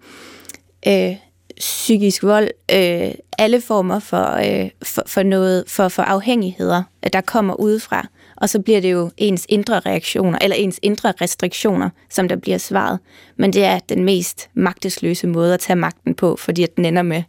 [0.88, 1.16] øh,
[1.58, 7.20] psykisk vold, øh, alle former for, øh, for, for noget, for, for afhængigheder, øh, der
[7.20, 8.06] kommer udefra.
[8.36, 12.58] Og så bliver det jo ens indre reaktioner, eller ens indre restriktioner, som der bliver
[12.58, 12.98] svaret.
[13.36, 17.02] Men det er den mest magtesløse måde at tage magten på, fordi at den ender
[17.02, 17.22] med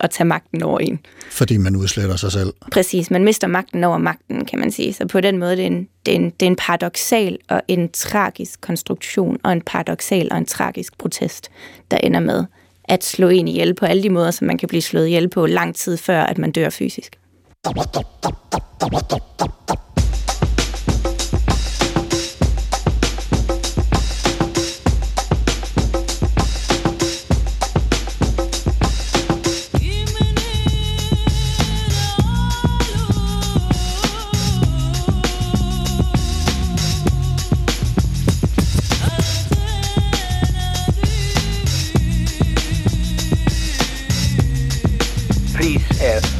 [0.00, 0.98] at tage magten over en.
[1.30, 2.52] Fordi man udsletter sig selv.
[2.72, 4.92] Præcis, man mister magten over magten, kan man sige.
[4.92, 7.62] Så på den måde det er en, det er en, det er en paradoxal og
[7.68, 11.50] en tragisk konstruktion, og en paradoxal og en tragisk protest,
[11.90, 12.44] der ender med
[12.84, 15.46] at slå en ihjel på alle de måder, som man kan blive slået ihjel på
[15.46, 17.18] lang tid før, at man dør fysisk.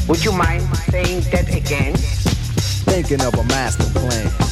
[0.08, 1.94] Would you mind saying that again?
[2.90, 4.48] Thinking of a master plan.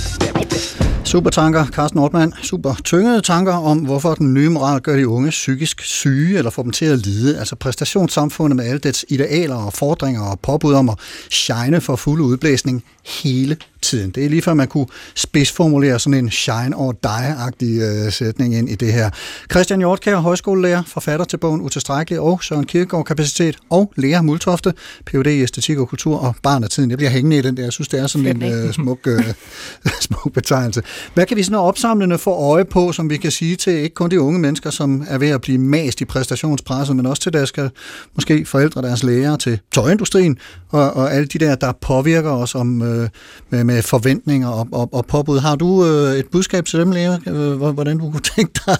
[1.05, 2.35] Super tanker, Carsten Ortmann.
[2.43, 6.63] Super tyngede tanker om, hvorfor den nye moral gør de unge psykisk syge eller får
[6.63, 7.39] dem til at lide.
[7.39, 10.99] Altså præstationssamfundet med alle dets idealer og fordringer og påbud om at
[11.31, 12.85] shine for fuld udblæsning
[13.23, 14.11] hele tiden.
[14.11, 18.69] Det er lige før, man kunne spidsformulere sådan en shine or die-agtig øh, sætning ind
[18.69, 19.11] i det her.
[19.51, 24.73] Christian Hjortkær, højskolelærer, forfatter til bogen Utilstrækkelig og Søren Kierkegaard Kapacitet og Lea Multofte,
[25.07, 25.27] Ph.D.
[25.27, 26.91] i æstetik og kultur og barn af tiden.
[26.91, 27.63] Jeg bliver hængende i den der.
[27.63, 29.25] Jeg synes, det er sådan en øh, smuk, øh,
[30.07, 30.83] smuk betegnelse.
[31.15, 34.11] Hvad kan vi sådan opsamlende få øje på, som vi kan sige til ikke kun
[34.11, 37.49] de unge mennesker, som er ved at blive mast i præstationspresset, men også til deres
[37.49, 37.71] skal,
[38.15, 42.83] måske forældre, deres lærere, til tøjindustrien og, og alle de der, der påvirker os om,
[42.83, 43.09] øh,
[43.51, 45.39] med, med forventninger og, og, og påbud.
[45.39, 48.77] Har du øh, et budskab til dem, Lea, øh, hvor- hvordan du kunne tænke dig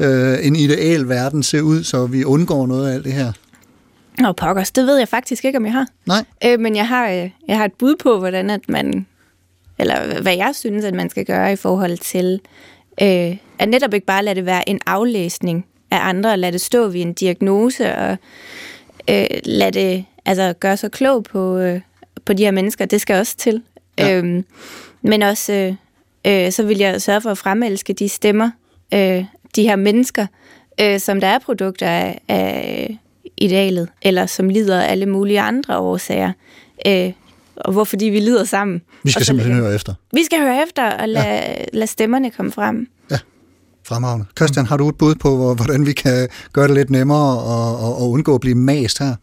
[0.00, 3.32] øh, en ideal verden ser ud, så vi undgår noget af alt det her?
[4.18, 5.86] Nå, pokkers, det ved jeg faktisk ikke, om jeg har.
[6.06, 6.24] Nej.
[6.44, 9.06] Øh, men jeg har, øh, jeg har et bud på, hvordan at man,
[9.78, 12.40] eller hvad jeg synes, at man skal gøre i forhold til,
[13.02, 16.88] øh, at netop ikke bare lade det være en aflæsning af andre, lade det stå
[16.88, 18.16] ved en diagnose, og
[19.10, 21.80] øh, lade det altså, gøre sig klog på, øh,
[22.24, 22.84] på de her mennesker.
[22.86, 23.62] Det skal også til.
[23.98, 24.16] Ja.
[24.16, 24.44] Øhm,
[25.02, 25.52] men også,
[26.26, 28.50] øh, øh, så vil jeg sørge for at fremelske de stemmer,
[28.94, 29.24] øh,
[29.56, 30.26] de her mennesker,
[30.80, 32.98] øh, som der er produkter af, af
[33.36, 36.32] idealet, eller som lider af alle mulige andre årsager.
[36.86, 37.12] Øh,
[37.56, 38.82] og hvor fordi vi lider sammen.
[39.04, 39.94] Vi skal simpelthen høre efter.
[40.12, 41.64] Vi skal høre efter og lade, ja.
[41.72, 42.86] lade stemmerne komme frem.
[43.86, 44.26] Fremragende.
[44.36, 47.78] Christian, har du et bud på, hvor- hvordan vi kan gøre det lidt nemmere og,
[47.78, 49.14] og, og undgå at blive mast her?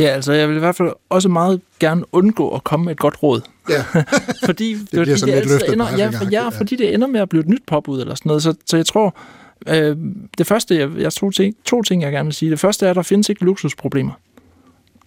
[0.00, 2.98] Ja, altså jeg vil i hvert fald også meget gerne undgå at komme med et
[2.98, 3.40] godt råd.
[3.68, 3.84] Ja.
[4.46, 6.42] fordi det, fordi altid løftet ender, ja, for, pegefinger.
[6.42, 8.42] ja, fordi det ender med at blive et nyt påbud eller sådan noget.
[8.42, 9.16] Så, så jeg tror,
[9.68, 9.96] øh,
[10.38, 12.50] det første, jeg, jeg tror ting, to ting, jeg gerne vil sige.
[12.50, 14.12] Det første er, at der findes ikke luksusproblemer.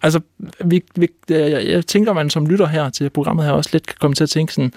[0.01, 0.19] Altså,
[0.65, 3.95] vi, vi, jeg, jeg tænker, man som lytter her til programmet her også lidt kan
[3.99, 4.73] komme til at tænke sådan,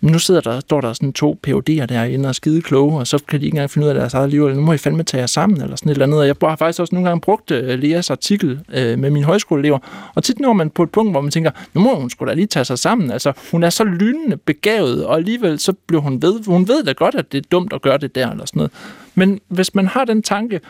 [0.00, 3.06] "Men nu sidder der, står der sådan to PhD'er derinde og er skide kloge, og
[3.06, 4.78] så kan de ikke engang finde ud af deres eget liv, eller nu må I
[4.78, 6.20] fandme tage jer sammen, eller sådan et eller andet.
[6.20, 9.78] Og jeg har faktisk også nogle gange brugt øh, Leas artikel øh, med mine højskoleelever,
[10.14, 12.34] og tit når man på et punkt, hvor man tænker, nu må hun sgu da
[12.34, 13.10] lige tage sig sammen.
[13.10, 16.44] Altså, hun er så lynende begavet, og alligevel så bliver hun ved.
[16.46, 18.72] Hun ved da godt, at det er dumt at gøre det der, eller sådan noget.
[19.14, 20.60] Men hvis man har den tanke,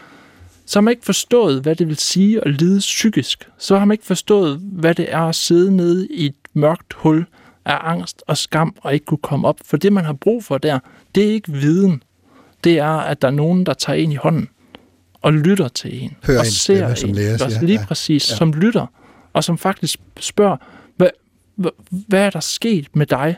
[0.67, 3.49] så har man ikke forstået, hvad det vil sige at lide psykisk.
[3.59, 7.27] Så har man ikke forstået, hvad det er at sidde nede i et mørkt hul
[7.71, 9.57] af angst og skam og ikke kunne komme op.
[9.65, 10.79] For det, man har brug for der,
[11.15, 12.03] det er ikke viden.
[12.65, 14.49] Det er, at der er nogen, der tager en i hånden
[15.23, 16.17] og lytter til en.
[16.27, 17.15] Hører og en ser stemme, som en.
[17.15, 17.61] Lea Også siger.
[17.67, 17.87] Lige Ja.
[17.87, 18.37] præcis, Ja.
[18.37, 18.87] som lytter.
[19.33, 20.57] Og som faktisk spørger,
[20.97, 21.09] hvad,
[21.55, 23.37] hvad, hvad er der sket med dig,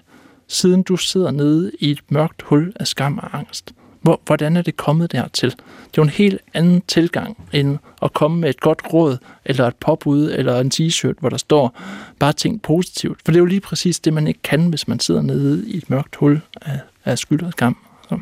[0.49, 3.72] siden du sidder nede i et mørkt hul af skam og angst?
[4.03, 5.50] Hvor, hvordan er det kommet dertil?
[5.50, 9.66] Det er jo en helt anden tilgang, end at komme med et godt råd, eller
[9.66, 11.78] et påbud, eller en t-shirt, hvor der står
[12.18, 13.18] bare ting positivt.
[13.24, 15.76] For det er jo lige præcis det, man ikke kan, hvis man sidder nede i
[15.76, 17.76] et mørkt hul af, af skyld og skam.
[18.09, 18.18] Så.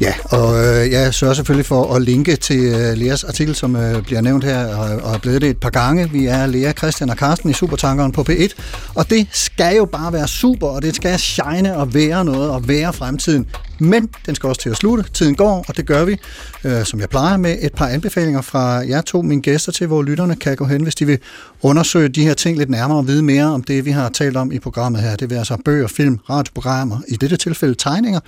[0.00, 4.02] Ja, og øh, jeg sørger selvfølgelig for at linke til øh, Leas artikel, som øh,
[4.02, 6.10] bliver nævnt her, og, og er blevet det et par gange.
[6.10, 8.48] Vi er Lea, Christian og Carsten i Supertankeren på P1,
[8.94, 12.68] og det skal jo bare være super, og det skal shine og være noget, og
[12.68, 13.46] være fremtiden.
[13.78, 15.04] Men den skal også til at slutte.
[15.12, 16.16] Tiden går, og det gør vi,
[16.64, 20.02] øh, som jeg plejer, med et par anbefalinger fra jer to, mine gæster, til hvor
[20.02, 21.18] lytterne kan gå hen, hvis de vil
[21.62, 24.52] undersøge de her ting lidt nærmere og vide mere om det, vi har talt om
[24.52, 25.16] i programmet her.
[25.16, 28.20] Det vil altså bøger, film, radioprogrammer, i dette tilfælde tegninger.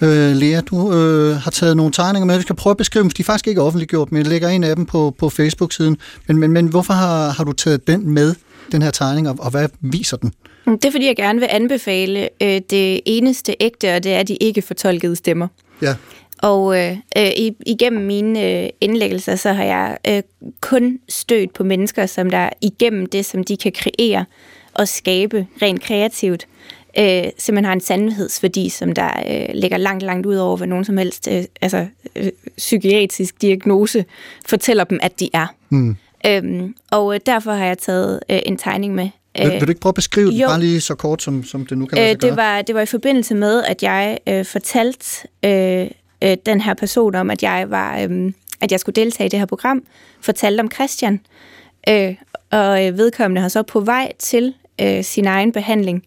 [0.00, 2.36] Øh, Lea, du øh, har taget nogle tegninger med.
[2.36, 4.48] Vi skal prøve at beskrive dem, for de er faktisk ikke offentliggjort, men jeg lægger
[4.48, 5.96] en af dem på, på Facebook-siden.
[6.26, 8.34] Men, men, men hvorfor har, har du taget den med,
[8.72, 10.32] den her tegning, og, og hvad viser den?
[10.64, 14.36] Det er fordi, jeg gerne vil anbefale øh, det eneste ægte, og det er de
[14.36, 15.48] ikke fortolkede stemmer.
[15.82, 15.94] Ja.
[16.42, 17.30] Og øh, øh,
[17.66, 20.22] igennem mine øh, indlæggelser, så har jeg øh,
[20.60, 24.24] kun stødt på mennesker, som der igennem det, som de kan kreere
[24.74, 26.46] og skabe rent kreativt,
[26.98, 30.84] øh, simpelthen har en sandhedsværdi, som der øh, ligger langt, langt ud over, hvad nogen
[30.84, 31.86] som helst øh, altså,
[32.16, 34.04] øh, psykiatrisk diagnose
[34.46, 35.46] fortæller dem, at de er.
[35.68, 35.96] Hmm.
[36.26, 39.08] Øhm, og øh, derfor har jeg taget øh, en tegning med.
[39.38, 40.48] Vil, vil du ikke prøve at beskrive den, jo.
[40.48, 42.30] bare lige så kort, som, som det nu kan lade sig Øh, gøre?
[42.30, 45.86] det, var, det var i forbindelse med, at jeg øh, fortalte øh,
[46.24, 49.38] øh, den her person om, at jeg var, øh, at jeg skulle deltage i det
[49.38, 49.82] her program,
[50.20, 51.20] fortalte om Christian,
[51.88, 52.14] øh,
[52.50, 56.04] og øh, vedkommende har så på vej til øh, sin egen behandling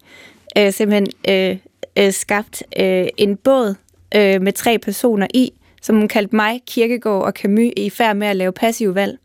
[0.57, 1.57] øh, simpelthen øh,
[1.97, 3.75] øh, skabt øh, en båd
[4.15, 5.51] øh, med tre personer i,
[5.81, 9.17] som hun kaldte mig, Kirkegaard og Camus, i færd med at lave passiv valg.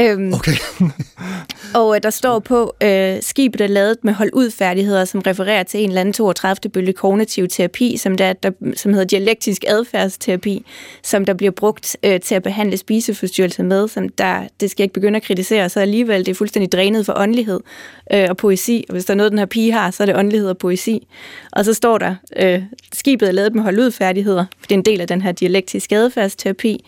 [0.00, 0.52] Øhm, okay.
[1.80, 5.62] og øh, der står på, øh, skibet er lavet med hold ud færdigheder, som refererer
[5.62, 6.70] til en eller anden 32.
[6.70, 10.64] bølge kognitiv terapi, som, der, der, som hedder dialektisk adfærdsterapi,
[11.02, 14.84] som der bliver brugt øh, til at behandle spiseforstyrrelser med, som der, det skal jeg
[14.84, 17.60] ikke begynde at kritisere, så alligevel det er fuldstændig drænet for åndelighed
[18.12, 20.16] øh, og poesi, og hvis der er noget, den her pige har, så er det
[20.16, 21.06] åndelighed og poesi.
[21.52, 22.62] Og så står der, øh,
[22.92, 25.32] skibet er lavet med hold ud færdigheder, for det er en del af den her
[25.32, 26.84] dialektiske adfærdsterapi,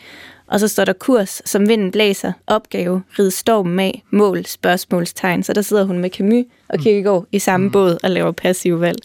[0.47, 5.43] Og så står der kurs, som vinden blæser, opgave, ride stormen af, mål, spørgsmålstegn.
[5.43, 8.99] Så der sidder hun med Camus og Kierkegaard i samme båd og laver passiv valg.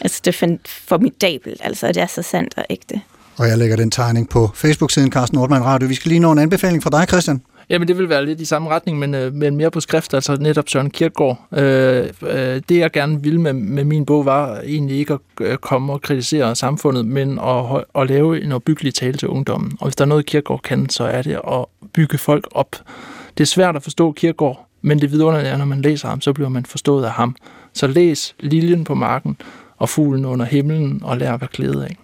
[0.00, 1.60] Altså, det er formidabelt.
[1.64, 3.00] Altså, det er så sandt og ægte.
[3.36, 5.88] Og jeg lægger den tegning på Facebook-siden Carsten Nordmann Radio.
[5.88, 7.42] Vi skal lige nå en anbefaling fra dig, Christian.
[7.70, 10.36] Jamen, det vil være lidt i samme retning, men, øh, men mere på skrift, altså
[10.36, 11.46] netop Søren Kierkegaard.
[11.52, 15.56] Øh, øh, det, jeg gerne ville med, med min bog, var egentlig ikke at øh,
[15.56, 19.76] komme og kritisere samfundet, men at, at lave en opbyggelig tale til ungdommen.
[19.80, 22.76] Og hvis der er noget, Kierkegaard kan, så er det at bygge folk op.
[23.38, 26.32] Det er svært at forstå Kierkegaard, men det vidunderlige er, når man læser ham, så
[26.32, 27.36] bliver man forstået af ham.
[27.74, 29.36] Så læs Liljen på marken
[29.76, 31.96] og Fuglen under himlen og lær at være glæde af.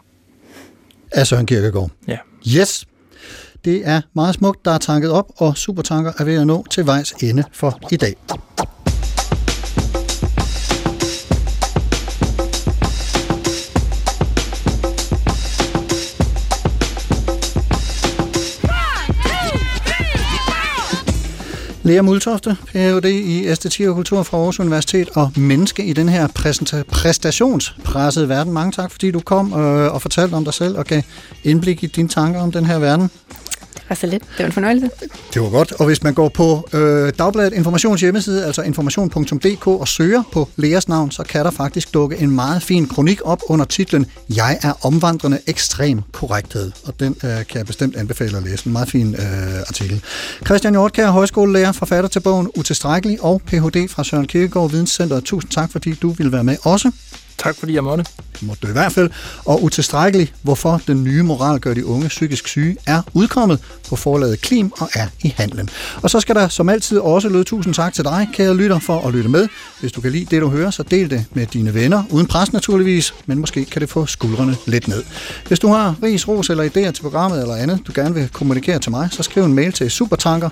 [1.12, 1.90] Af Søren Kierkegaard.
[2.08, 2.18] Ja.
[2.56, 2.86] Yes.
[3.64, 6.86] Det er meget smukt, der er tanket op, og supertanker er ved at nå til
[6.86, 8.14] vejs ende for i dag.
[21.82, 23.04] Lea Multofte, Ph.D.
[23.04, 28.52] i æstetik og kultur fra Aarhus Universitet og menneske i den her præsenta- præstationspressede verden.
[28.52, 31.02] Mange tak, fordi du kom øh, og fortalte om dig selv og gav
[31.44, 33.10] indblik i dine tanker om den her verden.
[33.88, 34.22] Var så lidt.
[34.22, 34.90] Det var en fornøjelse.
[35.34, 35.72] Det var godt.
[35.72, 40.88] Og hvis man går på øh, Dagbladet Informations hjemmeside, altså information.dk, og søger på Leas
[40.88, 44.06] navn, så kan der faktisk dukke en meget fin kronik op under titlen
[44.36, 46.72] Jeg er omvandrende ekstrem korrekthed.
[46.84, 48.66] Og den øh, kan jeg bestemt anbefale at læse.
[48.66, 50.02] En meget fin øh, artikel.
[50.46, 53.88] Christian Hjortkær, højskolelærer, forfatter til bogen Utilstrækkelig og Ph.D.
[53.88, 55.20] fra Søren Kierkegaard Videnscenter.
[55.20, 56.90] Tusind tak, fordi du ville være med også.
[57.38, 58.04] Tak fordi jeg måtte.
[58.32, 59.10] Det måtte du i hvert fald.
[59.44, 64.40] Og utilstrækkelig, hvorfor den nye moral gør de unge psykisk syge, er udkommet på forlaget
[64.40, 65.70] Klim og er i handlen.
[66.02, 69.08] Og så skal der som altid også lyde tusind tak til dig, kære lytter, for
[69.08, 69.48] at lytte med.
[69.80, 72.52] Hvis du kan lide det, du hører, så del det med dine venner, uden pres
[72.52, 75.02] naturligvis, men måske kan det få skuldrene lidt ned.
[75.48, 78.78] Hvis du har ris, ros eller idéer til programmet eller andet, du gerne vil kommunikere
[78.78, 80.48] til mig, så skriv en mail til supertanker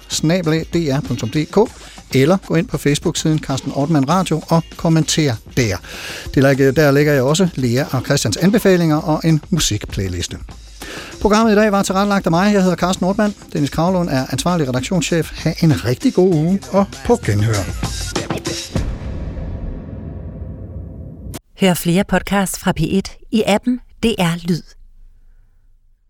[2.15, 5.77] eller gå ind på Facebook-siden Carsten Ortmann Radio og kommenter der.
[6.35, 10.39] Ligger, der lægger jeg også Lea og Christians anbefalinger og en musikplayliste.
[11.21, 12.53] Programmet i dag var tilrettelagt af mig.
[12.53, 13.35] Jeg hedder Carsten Nordmann.
[13.53, 15.31] Dennis Kravlund er ansvarlig redaktionschef.
[15.45, 17.53] Ha' en rigtig god uge og på genhør.
[21.61, 24.82] Hør flere podcasts fra P1 i appen DR Lyd.